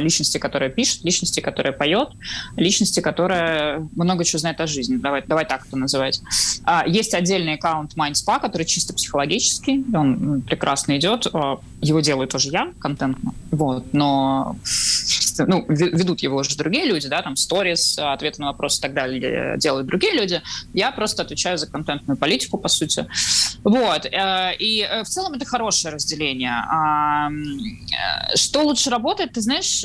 [0.00, 2.10] личности, которая пишет, личности, которая поет,
[2.56, 4.96] личности, которая много чего знает о жизни.
[4.96, 6.20] Давай, давай так это называть.
[6.64, 11.26] А, есть отдельный аккаунт MindSpa, который чисто психологический, он прекрасно идет.
[11.32, 14.56] А, его делаю тоже я контентно, вот, но
[15.38, 19.56] ну, ведут его уже другие люди, да, там сторис, ответы на вопросы и так далее
[19.58, 20.42] делают другие люди.
[20.72, 23.06] Я просто отвечаю за контентную политику, по сути.
[23.64, 24.06] Вот.
[24.06, 26.52] Э, и э, в целом это хорошее разделение.
[26.52, 29.84] Э, что лучше работает, ты знаешь,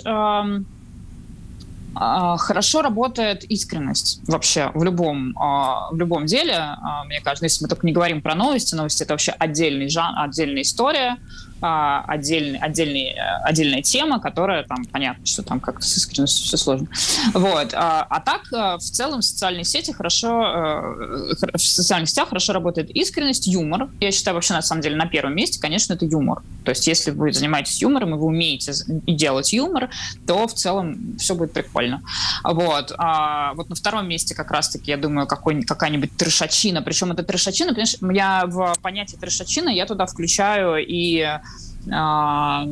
[1.94, 7.66] а, хорошо работает искренность вообще в любом, а, в любом деле, а, мне кажется, если
[7.66, 11.18] мы только не говорим про новости, новости это вообще отдельный жанр, отдельная история,
[11.64, 16.88] отдельный, отдельный, отдельная тема, которая там, понятно, что там как-то с искренностью все сложно.
[17.34, 17.76] Вот.
[17.76, 20.32] А, так, в целом, в социальных сетях хорошо,
[21.54, 23.90] в социальных сетях хорошо работает искренность, юмор.
[24.00, 26.42] Я считаю, вообще, на самом деле, на первом месте, конечно, это юмор.
[26.64, 28.74] То есть, если вы занимаетесь юмором, и вы умеете
[29.08, 29.90] делать юмор,
[30.28, 32.02] то в целом все будет прикольно.
[32.44, 32.94] Вот.
[32.98, 36.82] А вот на втором месте как раз-таки, я думаю, какая-нибудь трешачина.
[36.82, 41.26] Причем это трешачина, понимаешь, я в понятие трешачина, я туда включаю и
[41.92, 42.68] а,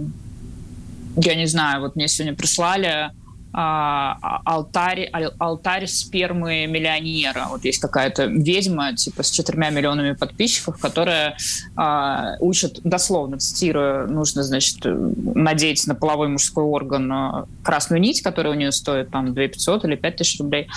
[1.16, 3.12] я не знаю, вот мне сегодня прислали
[3.52, 5.10] а, а, алтарь,
[5.40, 7.48] алтарь спермы миллионера.
[7.50, 11.36] Вот есть какая-то ведьма, типа с четырьмя миллионами подписчиков, которая
[11.76, 18.54] а, учит, дословно цитирую, нужно, значит, надеть на половой мужской орган а, красную нить, которая
[18.54, 20.68] у нее стоит там 2 500 или 5 тысяч рублей.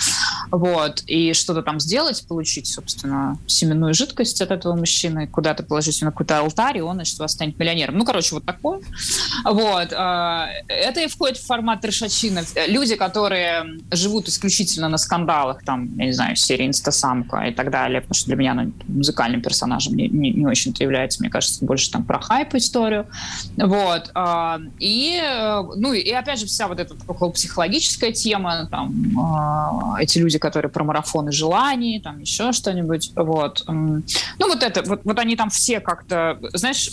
[0.49, 1.03] Вот.
[1.05, 6.39] И что-то там сделать, получить, собственно, семенную жидкость от этого мужчины, куда-то положить на какой-то
[6.39, 7.97] алтарь, и он, значит, вас станет миллионером.
[7.97, 8.81] Ну, короче, вот такое.
[9.43, 9.93] Вот.
[9.93, 16.05] А, это и входит в формат решачина люди, которые живут исключительно на скандалах, там, я
[16.05, 20.07] не знаю, серии «Инстасамка» и так далее, потому что для меня ну, музыкальным персонажем не,
[20.07, 23.07] не, не очень-то является, мне кажется, больше там про хайп историю.
[23.57, 24.11] Вот.
[24.13, 25.21] А, и,
[25.75, 30.71] ну, и опять же, вся вот эта около психологическая тема, там, а, эти люди, которые
[30.71, 33.63] про марафоны желаний, там, еще что-нибудь, вот.
[33.67, 34.03] Ну,
[34.39, 36.91] вот это, вот, вот они там все как-то, знаешь,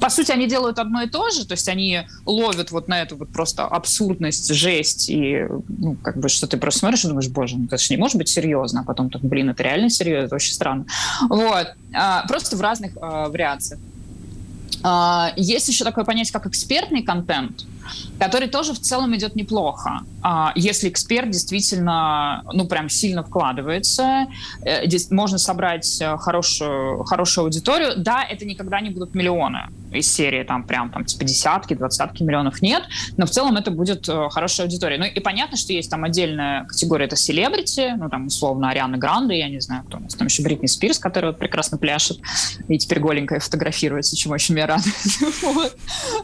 [0.00, 3.16] по сути, они делают одно и то же, то есть они ловят вот на эту
[3.16, 7.28] вот просто абсурд абсурдность, жесть, и ну, как бы что ты просто смотришь и думаешь,
[7.28, 10.26] боже, ну это же не может быть серьезно, а потом так, блин, это реально серьезно,
[10.26, 10.86] это очень странно.
[11.28, 11.68] Вот.
[11.94, 13.80] А, просто в разных а, вариациях.
[14.82, 17.64] А, есть еще такое понятие, как экспертный контент
[18.18, 20.00] который тоже в целом идет неплохо.
[20.22, 24.26] А, если эксперт действительно, ну, прям сильно вкладывается,
[24.64, 27.94] э, можно собрать э, хорошую, хорошую аудиторию.
[27.96, 32.62] Да, это никогда не будут миллионы из серии, там, прям, там, типа, десятки, двадцатки миллионов
[32.62, 32.84] нет,
[33.16, 34.98] но в целом это будет э, хорошая аудитория.
[34.98, 39.38] Ну, и понятно, что есть там отдельная категория, это селебрити, ну, там, условно, Ариана Гранде,
[39.38, 42.18] я не знаю, кто у нас, там еще Бритни Спирс, которая вот прекрасно пляшет
[42.68, 45.76] и теперь голенькая фотографируется, чему очень меня радует.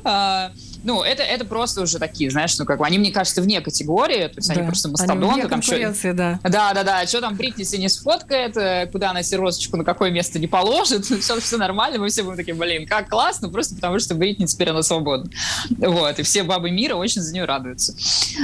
[0.87, 4.29] ну, это, это просто уже такие, знаешь, ну, как бы, они, мне кажется, вне категории,
[4.29, 4.67] то есть они Да.
[4.69, 5.35] просто Они мастодонты.
[5.35, 6.39] вне там что- да.
[6.43, 7.07] Да, да, да.
[7.07, 10.47] Что там Бритни себе не сфоткает, э, куда она себе розочку на какое место не
[10.47, 14.47] положит, все, все нормально, мы все будем такие, блин, как классно, просто потому что Бритни
[14.47, 15.31] теперь она свободна.
[15.79, 17.95] Вот, и все бабы мира очень за нее радуются.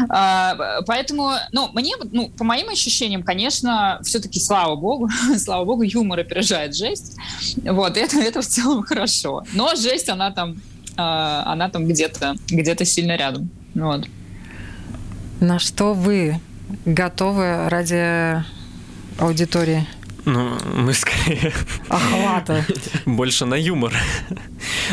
[0.08, 6.20] А, поэтому, ну, мне, ну, по моим ощущениям, конечно, все-таки, слава богу, слава богу, юмор
[6.20, 7.16] опережает жесть.
[7.64, 9.44] Вот, это, это в целом хорошо.
[9.52, 10.60] Но жесть, она там,
[10.96, 13.50] а, она там где-то, где-то сильно рядом.
[13.74, 14.06] Вот.
[15.40, 16.40] На что вы
[16.84, 18.42] готовы ради
[19.18, 19.86] аудитории?
[20.24, 21.52] Ну, мы скорее
[21.88, 22.64] Охвата.
[23.06, 23.92] больше на юмор.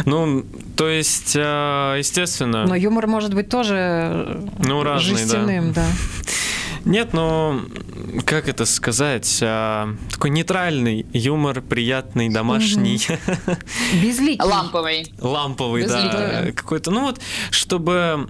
[0.05, 0.43] Ну,
[0.75, 2.65] то есть, э, естественно...
[2.65, 5.19] Но юмор может быть тоже Ну, разный, да.
[5.19, 5.85] жестяным, да.
[6.85, 7.61] Нет, ну,
[8.25, 9.39] как это сказать?
[9.41, 13.01] а, такой нейтральный юмор, приятный, домашний,
[14.01, 14.43] Безликий.
[14.43, 15.13] Ламповый.
[15.19, 16.03] ламповый, да.
[16.03, 16.53] Безликий.
[16.53, 17.19] Какой-то, ну вот,
[17.51, 18.27] чтобы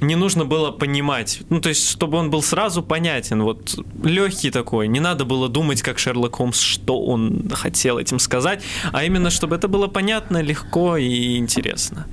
[0.00, 4.88] не нужно было понимать, ну, то есть, чтобы он был сразу понятен, вот, легкий такой,
[4.88, 9.56] не надо было думать, как Шерлок Холмс, что он хотел этим сказать, а именно, чтобы
[9.56, 12.06] это было понятно, легко и интересно.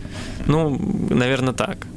[0.47, 0.78] Ну,
[1.10, 1.88] наверное, так.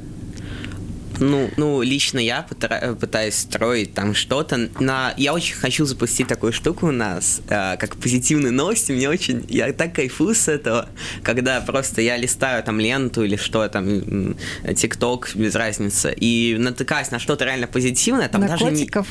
[1.19, 4.69] Ну, ну, лично я пытра- пытаюсь строить там что-то.
[4.79, 5.13] На...
[5.17, 8.91] Я очень хочу запустить такую штуку у нас, э, как позитивные новости.
[8.91, 9.45] Мне очень...
[9.49, 10.89] Я так кайфую с этого,
[11.23, 14.35] когда просто я листаю там ленту или что там,
[14.75, 18.29] ТикТок, без разницы, и натыкаюсь на что-то реально позитивное.
[18.29, 19.07] Там На даже не- котиков.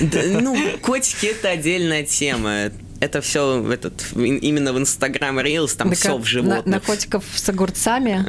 [0.00, 2.70] Да, ну, котики это отдельная тема.
[3.00, 6.66] Это все этот, именно в Instagram Reels, там Да в животных.
[6.66, 8.26] На, на котиков с огурцами.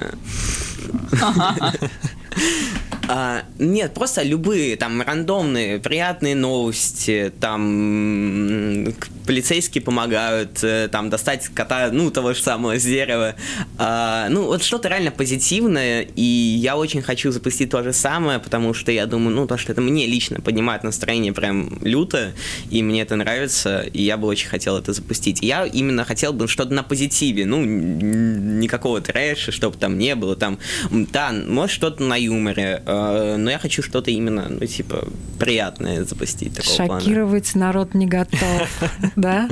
[3.12, 8.93] А, нет, просто любые там рандомные, приятные новости, там
[9.26, 13.34] полицейские помогают, э, там достать кота, ну, того же самого с дерева.
[13.80, 18.76] А, ну, вот что-то реально позитивное, и я очень хочу запустить то же самое, потому
[18.76, 22.34] что я думаю, ну, то, что это мне лично поднимает настроение прям люто,
[22.69, 25.39] и мне это нравится, и я бы очень хотел это запустить.
[25.41, 30.60] Я именно хотел бы что-то на позитиве, ну, никакого трэша, чтобы там не было, там,
[30.91, 32.99] да, может, что-то на юморе, э,
[33.38, 35.08] но я хочу что-то именно, ну, типа,
[35.40, 37.02] приятное запустить такого плана.
[37.02, 38.84] Шокировать народ не готов.
[39.16, 39.50] Да?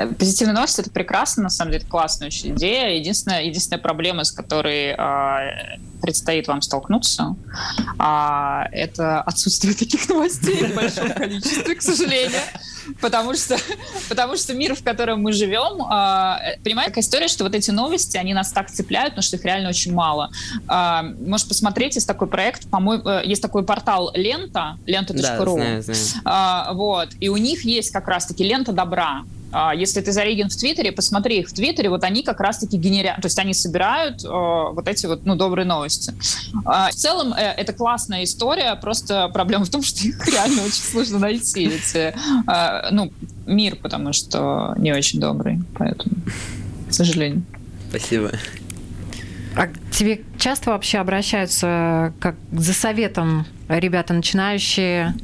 [0.00, 2.96] Э, Позитивные новости это прекрасно, на самом деле, классная очень идея.
[2.96, 7.36] Единственная, единственная проблема, с которой а, предстоит вам столкнуться,
[7.98, 12.40] а, это отсутствие таких новостей в большом количестве, к сожалению.
[13.00, 13.56] Потому что,
[14.08, 18.16] потому что мир, в котором мы живем, э, понимаете, такая история, что вот эти новости,
[18.16, 20.30] они нас так цепляют, потому что их реально очень мало.
[20.66, 25.52] А, Может, посмотреть, есть такой проект, по-моему, э, есть такой портал Лента, Да, лента.ру.
[25.56, 25.98] знаю, знаю.
[26.24, 27.10] А, вот.
[27.20, 29.24] И у них есть как раз-таки лента добра.
[29.52, 33.16] А, Если ты зареген в Твиттере, посмотри их в Твиттере, вот они как раз-таки генерят,
[33.16, 36.14] то есть они собирают э, вот эти вот, ну, добрые новости.
[36.64, 40.82] А, в целом, э, это классная история, просто проблема в том, что их реально очень
[40.82, 42.14] сложно найти, эти,
[42.46, 43.12] э, ну,
[43.46, 46.16] мир, потому что не очень добрый, поэтому,
[46.88, 47.42] к сожалению.
[47.88, 48.30] Спасибо.
[49.56, 55.14] А тебе часто вообще обращаются как за советом ребята начинающие?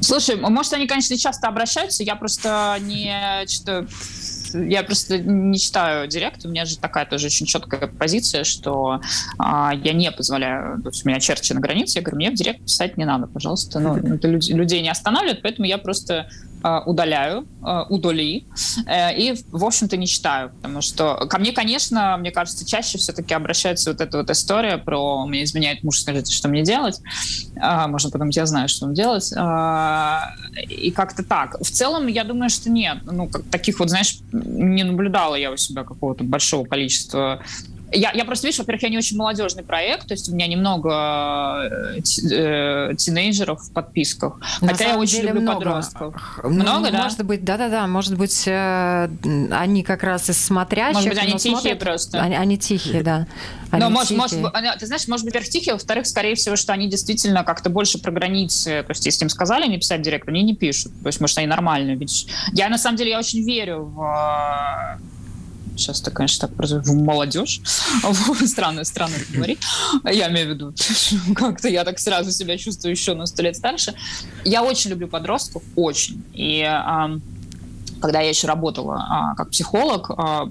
[0.00, 3.86] Слушай, может, они, конечно, часто обращаются, я просто не читаю
[4.54, 9.00] я просто не читаю директ, у меня же такая тоже очень четкая позиция, что
[9.38, 12.62] а, я не позволяю, то есть у меня очерчена граница, я говорю, мне в директ
[12.62, 16.28] писать не надо, пожалуйста, ну, это люд- людей не останавливает, поэтому я просто
[16.62, 18.46] удаляю, а, удали,
[18.86, 23.34] э, и, в общем-то, не читаю, потому что ко мне, конечно, мне кажется, чаще все-таки
[23.34, 27.00] обращается вот эта вот история про «мне изменяет муж, скажите, что мне делать?»
[27.60, 29.32] А, Можно подумать, я знаю, что мне делать.
[29.36, 30.32] А,
[30.68, 31.58] И как-то так.
[31.60, 32.98] В целом, я думаю, что нет.
[33.04, 37.42] Ну, как, таких вот, знаешь, не наблюдала я у себя какого-то большого количества
[37.92, 41.68] я, я просто, видишь, во-первых, я не очень молодежный проект, то есть у меня немного
[41.96, 44.38] э, э, тинейджеров в подписках.
[44.60, 45.58] На Хотя я очень деле люблю много.
[45.58, 46.40] подростков.
[46.42, 47.02] Ну, Много, да?
[47.02, 49.08] Может быть, да-да-да, может быть, э,
[49.50, 50.94] они как раз из смотрящих.
[50.94, 52.22] Может быть, они тихие смотрят- просто.
[52.22, 53.26] Они, они тихие, да.
[53.70, 54.38] Они Но, может, может,
[54.78, 58.10] ты знаешь, может быть, во-первых, тихие, во-вторых, скорее всего, что они действительно как-то больше про
[58.10, 61.38] границы, то есть если им сказали не писать директ, они не пишут, то есть, может,
[61.38, 61.96] они нормальные.
[61.96, 65.19] Ведь я, на самом деле, я очень верю в э,
[65.80, 67.60] сейчас это, конечно, так прозвучит, в молодежь.
[68.46, 69.58] Странно, странно это говорить.
[70.04, 70.74] Я имею в виду,
[71.34, 73.94] как-то я так сразу себя чувствую еще на сто лет старше.
[74.44, 76.22] Я очень люблю подростков, очень.
[76.34, 76.62] И
[78.00, 80.48] когда я еще работала а, как психолог, а,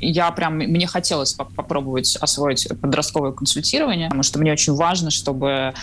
[0.00, 5.74] я прям, мне хотелось поп- попробовать освоить подростковое консультирование, потому что мне очень важно, чтобы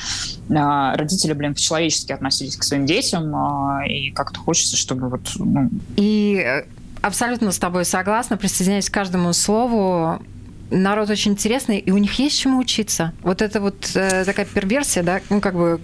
[0.50, 5.70] а, родители, блин, по-человечески относились к своим детям, а, и как-то хочется, чтобы вот, ну,
[5.98, 6.66] И э,
[7.06, 10.20] абсолютно с тобой согласна, присоединяюсь к каждому слову.
[10.72, 13.14] народ очень интересный, и у них есть чему учиться.
[13.22, 15.80] Вот это вот э, такая перверсия, да, ну, как бы,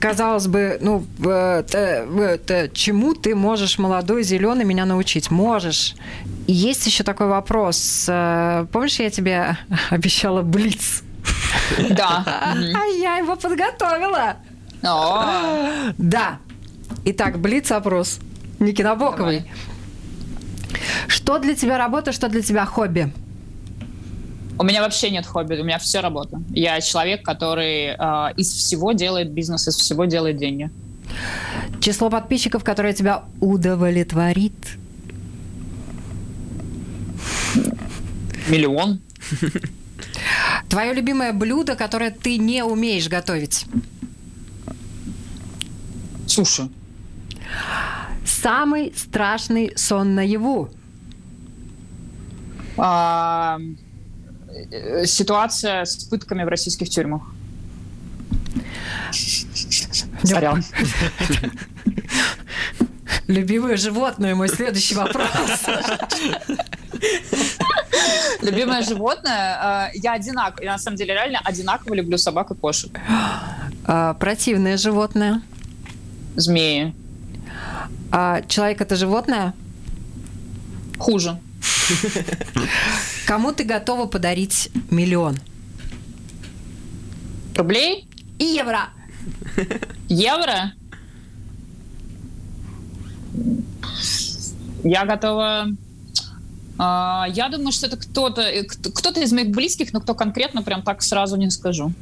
[0.00, 5.30] казалось бы, ну, э, э, чему ты можешь, молодой, зеленый, меня научить?
[5.30, 5.94] Можешь.
[6.48, 8.06] И есть еще такой вопрос.
[8.08, 9.56] Э, помнишь, я тебе
[9.90, 11.02] обещала блиц?
[11.90, 12.24] Да.
[12.74, 14.36] А я его подготовила.
[14.82, 16.38] Да.
[17.04, 18.18] Итак, блиц-опрос.
[18.58, 19.44] Ники Набоковой.
[21.08, 23.12] Что для тебя работа, что для тебя хобби?
[24.58, 26.42] У меня вообще нет хобби, у меня все работа.
[26.50, 30.70] Я человек, который э, из всего делает бизнес, из всего делает деньги.
[31.80, 34.76] Число подписчиков, которое тебя удовлетворит?
[38.48, 39.00] Миллион.
[40.68, 43.66] Твое любимое блюдо, которое ты не умеешь готовить?
[46.26, 46.68] Суши.
[48.24, 50.70] Самый страшный сон наяву?
[52.76, 53.58] А,
[54.70, 57.22] э, ситуация с пытками в российских тюрьмах.
[60.22, 60.64] Сорян.
[63.26, 65.28] Любимое животное, мой следующий вопрос.
[68.42, 69.90] Любимое животное?
[69.92, 72.90] Э, я одинаково, я на самом деле реально одинаково люблю собак и кошек.
[73.84, 75.42] А, противное животное?
[76.36, 76.94] Змеи.
[78.10, 79.54] А человек это животное?
[80.98, 81.38] Хуже.
[83.26, 85.36] Кому ты готова подарить миллион?
[87.56, 88.08] Рублей?
[88.38, 88.88] И евро.
[90.08, 90.72] Евро?
[94.82, 95.66] Я готова...
[96.78, 100.82] А, я думаю, что это кто-то, э, кто-то из моих близких, но кто конкретно, прям
[100.82, 101.92] так сразу не скажу.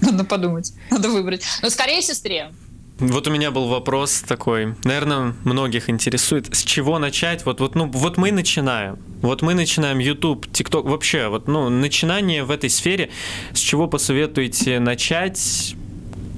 [0.00, 1.42] Надо подумать, надо выбрать.
[1.62, 2.52] Но скорее сестре.
[3.00, 7.44] Вот у меня был вопрос такой, наверное, многих интересует, с чего начать?
[7.44, 12.44] Вот, вот, ну, вот мы начинаем, вот мы начинаем YouTube, TikTok, вообще, вот, ну, начинание
[12.44, 13.10] в этой сфере,
[13.52, 15.74] с чего посоветуете начать,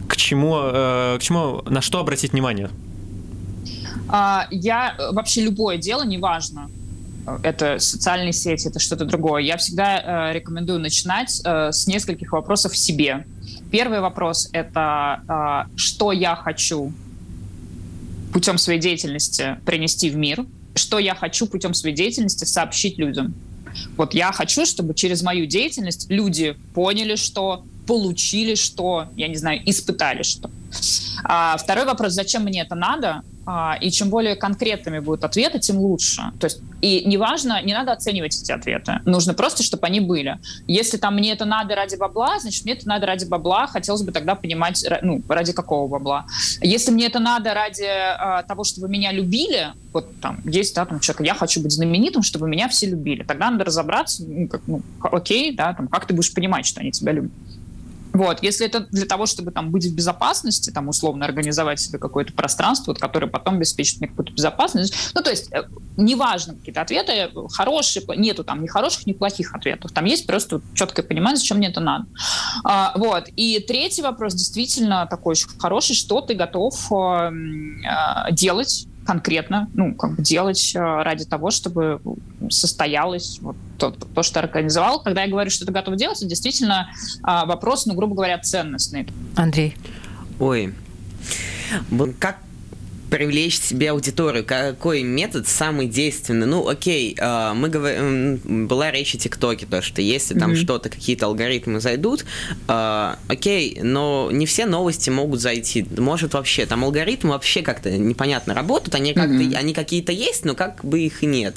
[0.09, 2.71] к чему, э, к чему, на что обратить внимание?
[4.09, 6.71] А, я э, вообще любое дело, неважно,
[7.43, 9.43] это социальные сети, это что-то другое.
[9.43, 13.27] Я всегда э, рекомендую начинать э, с нескольких вопросов себе.
[13.77, 15.21] Первый вопрос— это
[15.69, 16.95] э, что я хочу
[18.33, 23.35] путем своей деятельности принести в мир, что я хочу путем своей деятельности сообщить людям.
[23.99, 29.61] Вот я хочу, чтобы через мою деятельность люди поняли, что получили, что, я не знаю,
[29.67, 30.51] испытали что.
[31.25, 33.25] А второй вопрос, зачем мне это надо?
[33.49, 36.33] А, и чем более конкретными будут ответы, тем лучше.
[36.41, 39.01] То есть, и неважно, не надо оценивать эти ответы.
[39.05, 40.39] Нужно просто, чтобы они были.
[40.67, 43.69] Если там мне это надо ради бабла, значит, мне это надо ради бабла.
[43.69, 46.27] Хотелось бы тогда понимать, ну, ради какого бабла.
[46.61, 50.99] Если мне это надо ради э, того, чтобы меня любили, вот там есть, да, там
[50.99, 53.23] человек, я хочу быть знаменитым, чтобы меня все любили.
[53.23, 56.91] Тогда надо разобраться, ну, как, ну, окей, да, там, как ты будешь понимать, что они
[56.91, 57.31] тебя любят.
[58.17, 62.33] Вот, если это для того, чтобы там быть в безопасности, там условно организовать себе какое-то
[62.33, 65.65] пространство, вот, которое потом обеспечит мне какую-то безопасность, ну то есть э,
[65.99, 71.05] неважно какие-то ответы хорошие, нету там ни хороших, ни плохих ответов, там есть просто четкое
[71.05, 72.07] понимание, зачем мне это надо.
[72.65, 77.31] А, вот и третий вопрос действительно такой очень хороший, что ты готов э,
[78.33, 82.01] делать конкретно, ну, как бы делать э, ради того, чтобы
[82.51, 85.03] состоялось вот то, то, что организовал.
[85.03, 86.91] Когда я говорю, что ты готов делать, это действительно
[87.23, 89.07] а, вопрос, ну, грубо говоря, ценностный.
[89.37, 89.77] Андрей.
[90.39, 90.75] Ой,
[92.19, 92.39] как
[93.17, 94.45] привлечь себе аудиторию?
[94.45, 96.47] Какой метод самый действенный?
[96.47, 100.57] Ну, окей, э, мы говорим, была речь о ТикТоке, то, что если там mm-hmm.
[100.57, 102.27] что-то, какие-то алгоритмы зайдут,
[102.69, 105.87] э, окей, но не все новости могут зайти.
[105.97, 109.55] Может вообще, там алгоритмы вообще как-то непонятно работают, они как-то, mm-hmm.
[109.55, 111.57] они какие-то есть, но как бы их и нет.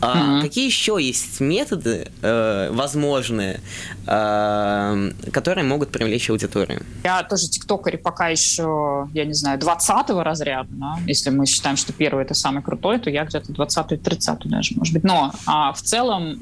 [0.00, 0.40] А mm-hmm.
[0.40, 3.60] какие еще есть методы э, возможные,
[4.06, 6.82] которые могут привлечь аудиторию?
[7.04, 10.93] Я тоже тиктокер пока еще, я не знаю, 20-го разряда, да?
[11.06, 15.04] Если мы считаем, что первый это самый крутой, то я где-то 20-30 даже, может быть.
[15.04, 16.34] Но а, в целом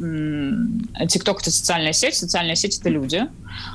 [1.01, 3.27] TikTok это социальная сеть, социальная сеть это люди.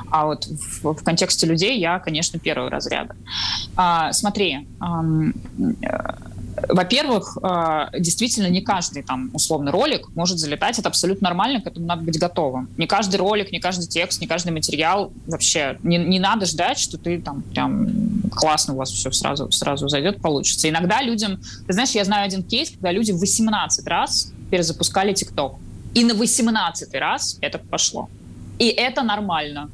[0.09, 3.15] А вот в, в контексте людей я, конечно, первого разряда.
[3.75, 5.03] А, смотри, а,
[6.69, 11.85] во-первых, а, действительно не каждый там условный ролик может залетать, это абсолютно нормально, к этому
[11.85, 12.69] надо быть готовым.
[12.77, 16.97] Не каждый ролик, не каждый текст, не каждый материал вообще не, не надо ждать, что
[16.97, 17.89] ты там прям
[18.31, 20.67] классно у вас все сразу сразу зайдет, получится.
[20.67, 25.55] Иногда людям, ты знаешь, я знаю один кейс, когда люди 18 раз перезапускали ТикТок,
[25.93, 28.09] и на 18 раз это пошло.
[28.57, 29.69] И это нормально.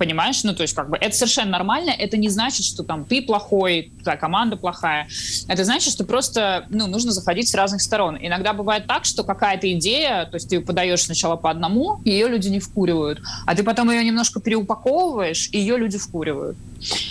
[0.00, 0.42] Понимаешь?
[0.44, 1.90] Ну, то есть, как бы, это совершенно нормально.
[1.90, 5.06] Это не значит, что там ты плохой, твоя команда плохая.
[5.46, 8.16] Это значит, что просто, ну, нужно заходить с разных сторон.
[8.18, 12.48] Иногда бывает так, что какая-то идея, то есть ты подаешь сначала по одному, ее люди
[12.48, 13.20] не вкуривают.
[13.44, 16.56] А ты потом ее немножко переупаковываешь, и ее люди вкуривают.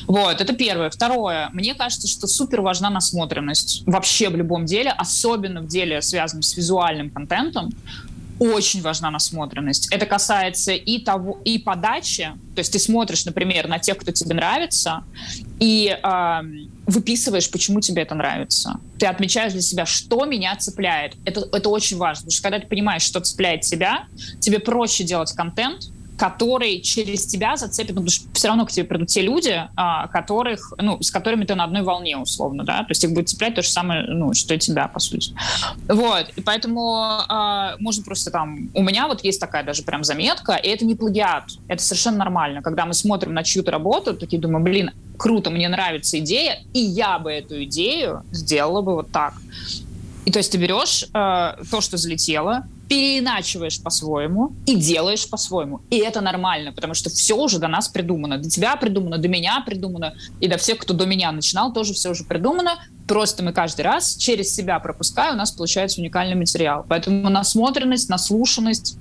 [0.07, 0.89] Вот, это первое.
[0.89, 1.51] Второе.
[1.53, 6.57] Мне кажется, что супер важна насмотренность вообще в любом деле, особенно в деле, связанном с
[6.57, 7.69] визуальным контентом
[8.39, 9.93] очень важна насмотренность.
[9.93, 12.31] Это касается и того, и подачи.
[12.55, 15.03] То есть ты смотришь, например, на тех, кто тебе нравится,
[15.59, 16.41] и э,
[16.87, 18.79] выписываешь, почему тебе это нравится.
[18.97, 21.15] Ты отмечаешь для себя, что меня цепляет.
[21.25, 24.05] Это, это очень важно, потому что когда ты понимаешь, что цепляет тебя,
[24.39, 28.85] тебе проще делать контент, который через тебя зацепит, ну, потому что все равно к тебе
[28.85, 32.89] придут те люди, а, которых, ну, с которыми ты на одной волне, условно, да, то
[32.89, 35.33] есть их будет цеплять то же самое, ну, что и тебя, по сути.
[35.87, 40.55] Вот, и поэтому а, можно просто там, у меня вот есть такая даже прям заметка,
[40.55, 44.63] и это не плагиат, это совершенно нормально, когда мы смотрим на чью-то работу, такие думаем,
[44.63, 49.35] блин, круто, мне нравится идея, и я бы эту идею сделала бы вот так.
[50.25, 55.81] И то есть ты берешь э, то, что залетело, переиначиваешь по-своему и делаешь по-своему.
[55.91, 58.39] И это нормально, потому что все уже до нас придумано.
[58.39, 62.09] До тебя придумано, до меня придумано, и до всех, кто до меня начинал, тоже все
[62.09, 62.79] уже придумано.
[63.07, 66.83] Просто мы каждый раз через себя пропуская, у нас получается уникальный материал.
[66.89, 68.97] Поэтому насмотренность, наслушанность,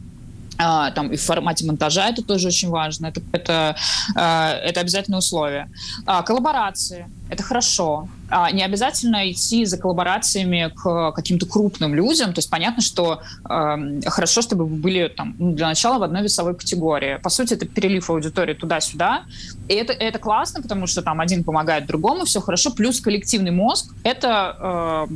[0.59, 3.77] а, там и в формате монтажа это тоже очень важно, это, это,
[4.17, 5.71] а, это обязательное условие.
[6.05, 8.09] А, коллаборации— это хорошо.
[8.53, 14.67] Не обязательно идти за коллаборациями к каким-то крупным людям, то есть понятно, что хорошо, чтобы
[14.67, 17.19] вы были там, ну, для начала в одной весовой категории.
[17.23, 19.23] По сути, это перелив аудитории туда-сюда,
[19.69, 23.95] и это, это классно, потому что там один помогает другому, все хорошо, плюс коллективный мозг—
[24.03, 25.07] это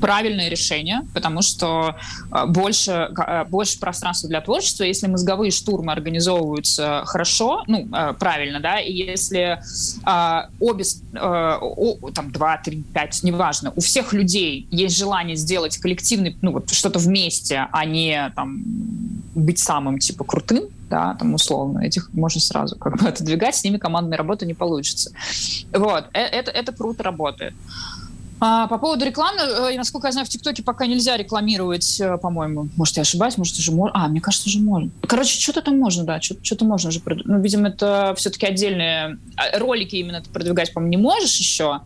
[0.00, 1.96] правильное решение, потому что
[2.32, 8.60] э, больше, э, больше пространства для творчества, если мозговые штурмы организовываются хорошо, ну, э, правильно,
[8.60, 9.60] да, и если
[10.60, 16.70] обе, там, два, три, пять, неважно, у всех людей есть желание сделать коллективный, ну, вот
[16.70, 18.62] что-то вместе, а не там
[19.34, 23.78] быть самым, типа, крутым, да, там условно, этих можно сразу как бы отодвигать, с ними
[23.78, 25.12] командная работа не получится.
[25.72, 27.54] Вот, это, это круто работает.
[28.40, 32.70] А, по поводу рекламы, э, насколько я знаю, в ТикТоке пока нельзя рекламировать, э, по-моему.
[32.76, 33.92] Может, я ошибаюсь, может, уже можно.
[33.94, 34.90] А, мне кажется, уже можно.
[35.06, 37.02] Короче, что-то там можно, да, что-то можно уже.
[37.04, 41.80] Ну, видимо, это все-таки отдельные а, ролики именно ты продвигать, по-моему, не можешь еще.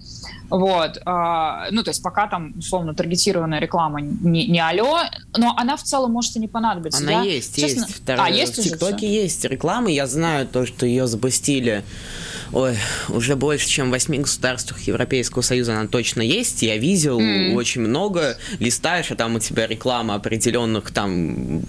[0.55, 1.03] Вот.
[1.05, 5.01] А, ну, то есть пока там, условно, таргетированная реклама не, не алло,
[5.37, 7.03] но она в целом может и не понадобиться.
[7.03, 7.23] Она да?
[7.23, 7.81] есть, Честно...
[7.81, 7.97] есть.
[7.97, 8.27] Вторая...
[8.27, 11.83] А, есть В ТикТоке есть реклама, я знаю то, что ее запустили
[12.55, 12.77] ой,
[13.09, 16.63] уже больше, чем в восьми государствах Европейского Союза она точно есть.
[16.63, 17.55] Я видел mm.
[17.55, 18.39] очень много.
[18.61, 21.63] Листаешь, а там у тебя реклама определенных там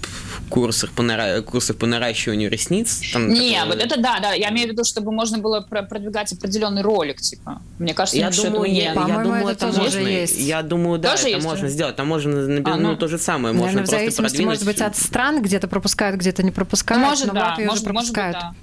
[0.48, 1.42] курсах по, нара...
[1.42, 3.02] курсах по наращиванию ресниц.
[3.12, 3.66] Там, Не, которые...
[3.66, 4.32] вот это да, да.
[4.32, 7.60] Я имею в виду, чтобы можно было продвигать определенный ролик, типа.
[7.78, 9.98] Мне кажется, я думаю, я, я думаю, это, это можно.
[10.00, 10.38] Есть.
[10.38, 11.96] Я думаю, да, тоже это есть, можно сделать.
[11.96, 14.46] Там можно, а, ну, ну, то же самое, можно просто в зависимости, продвинуть.
[14.46, 17.04] может быть, от стран где-то пропускают, где-то не пропускают.
[17.04, 18.54] Может, но да, может, может быть, да.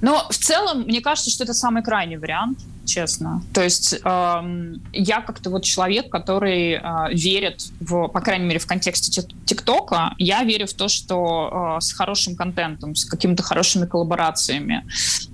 [0.00, 3.42] Но в целом, мне кажется, что это самый крайний вариант, честно.
[3.52, 6.80] То есть э, я как-то вот человек, который э,
[7.12, 11.92] верит, в, по крайней мере, в контексте ТикТока, я верю в то, что э, с
[11.92, 14.86] хорошим контентом, с какими-то хорошими коллаборациями,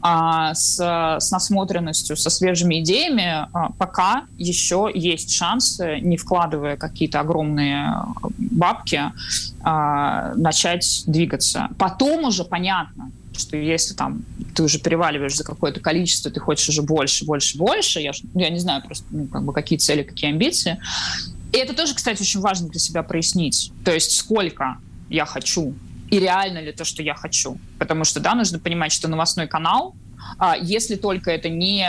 [0.03, 7.21] э, с, с насмотренностью, со свежими идеями, э, пока еще есть шансы, не вкладывая какие-то
[7.21, 7.95] огромные
[8.39, 9.13] бабки,
[9.65, 11.69] э, начать двигаться.
[11.79, 14.25] Потом уже понятно, что если там
[14.55, 18.59] ты уже переваливаешь за какое-то количество, ты хочешь уже больше, больше, больше, я, я не
[18.59, 20.81] знаю просто ну, как бы какие цели, какие амбиции.
[21.53, 23.73] И это тоже, кстати, очень важно для себя прояснить.
[23.85, 24.79] То есть сколько
[25.11, 25.75] я хочу
[26.11, 27.59] и реально ли то, что я хочу.
[27.79, 29.95] Потому что, да, нужно понимать, что новостной канал,
[30.39, 31.87] а, если только это не,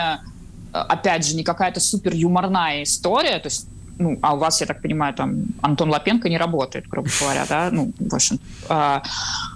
[0.71, 3.67] опять же, не какая-то супер юморная история, то есть
[3.97, 7.69] ну, а у вас, я так понимаю, там Антон Лапенко не работает, грубо говоря, да,
[7.71, 8.39] ну, в общем,
[8.69, 9.03] а,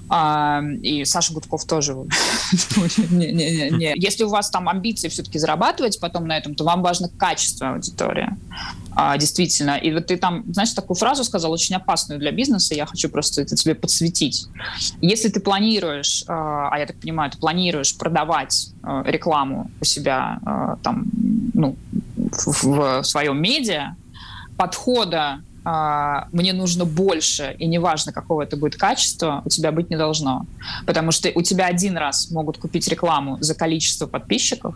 [0.10, 1.94] а, и Саша Гудков тоже.
[3.10, 3.94] не, не, не.
[3.96, 8.30] Если у вас там амбиции все-таки зарабатывать потом на этом, то вам важно качество аудитории,
[8.96, 9.78] а, действительно.
[9.78, 13.42] И вот ты там, знаешь, такую фразу сказал, очень опасную для бизнеса, я хочу просто
[13.42, 14.48] это тебе подсветить.
[15.02, 20.40] Если ты планируешь, а, а я так понимаю, ты планируешь продавать а, рекламу у себя
[20.84, 21.06] там,
[21.54, 21.76] ну,
[22.32, 23.96] в своем медиа,
[24.58, 29.98] подхода а, мне нужно больше, и неважно, какого это будет качества, у тебя быть не
[29.98, 30.46] должно.
[30.86, 34.76] Потому что у тебя один раз могут купить рекламу за количество подписчиков,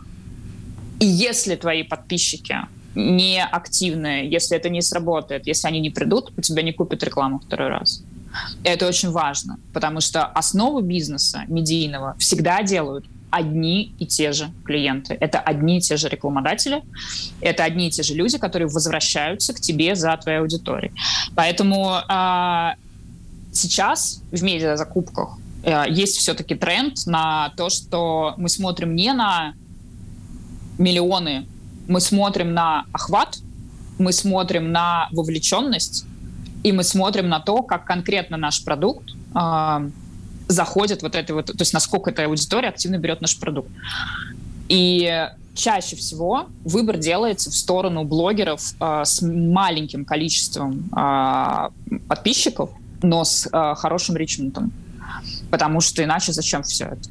[1.00, 2.56] и если твои подписчики
[2.94, 7.38] не активные, если это не сработает, если они не придут, у тебя не купят рекламу
[7.38, 8.02] второй раз.
[8.62, 15.16] Это очень важно, потому что основу бизнеса медийного всегда делают одни и те же клиенты.
[15.18, 16.82] Это одни и те же рекламодатели,
[17.40, 20.92] это одни и те же люди, которые возвращаются к тебе за твоей аудиторией.
[21.34, 22.70] Поэтому э,
[23.52, 29.54] сейчас в медиазакупках э, есть все-таки тренд на то, что мы смотрим не на
[30.78, 31.46] миллионы,
[31.88, 33.38] мы смотрим на охват,
[33.98, 36.04] мы смотрим на вовлеченность,
[36.62, 39.90] и мы смотрим на то, как конкретно наш продукт э,
[40.52, 43.70] заходит вот этой вот, то есть насколько эта аудитория активно берет наш продукт.
[44.68, 51.68] И чаще всего выбор делается в сторону блогеров э, с маленьким количеством э,
[52.08, 52.70] подписчиков,
[53.02, 54.72] но с э, хорошим ричментом.
[55.50, 57.10] Потому что иначе зачем все это?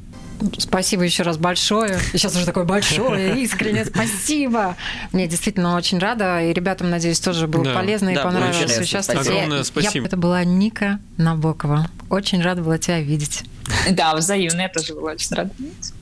[0.58, 1.98] Спасибо еще раз большое.
[2.12, 4.76] Сейчас уже такое большое, искреннее спасибо.
[5.12, 6.42] Мне действительно очень рада.
[6.42, 7.74] И ребятам, надеюсь, тоже было да.
[7.74, 9.26] полезно и да, понравилось участвовать.
[9.26, 10.04] Огромное спасибо.
[10.04, 11.88] Я, это была Ника Набокова.
[12.10, 13.42] Очень рада была тебя видеть.
[13.90, 14.62] Да, взаимно.
[14.62, 15.92] Я тоже была очень рада видеть.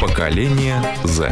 [0.00, 1.30] Поколение Z.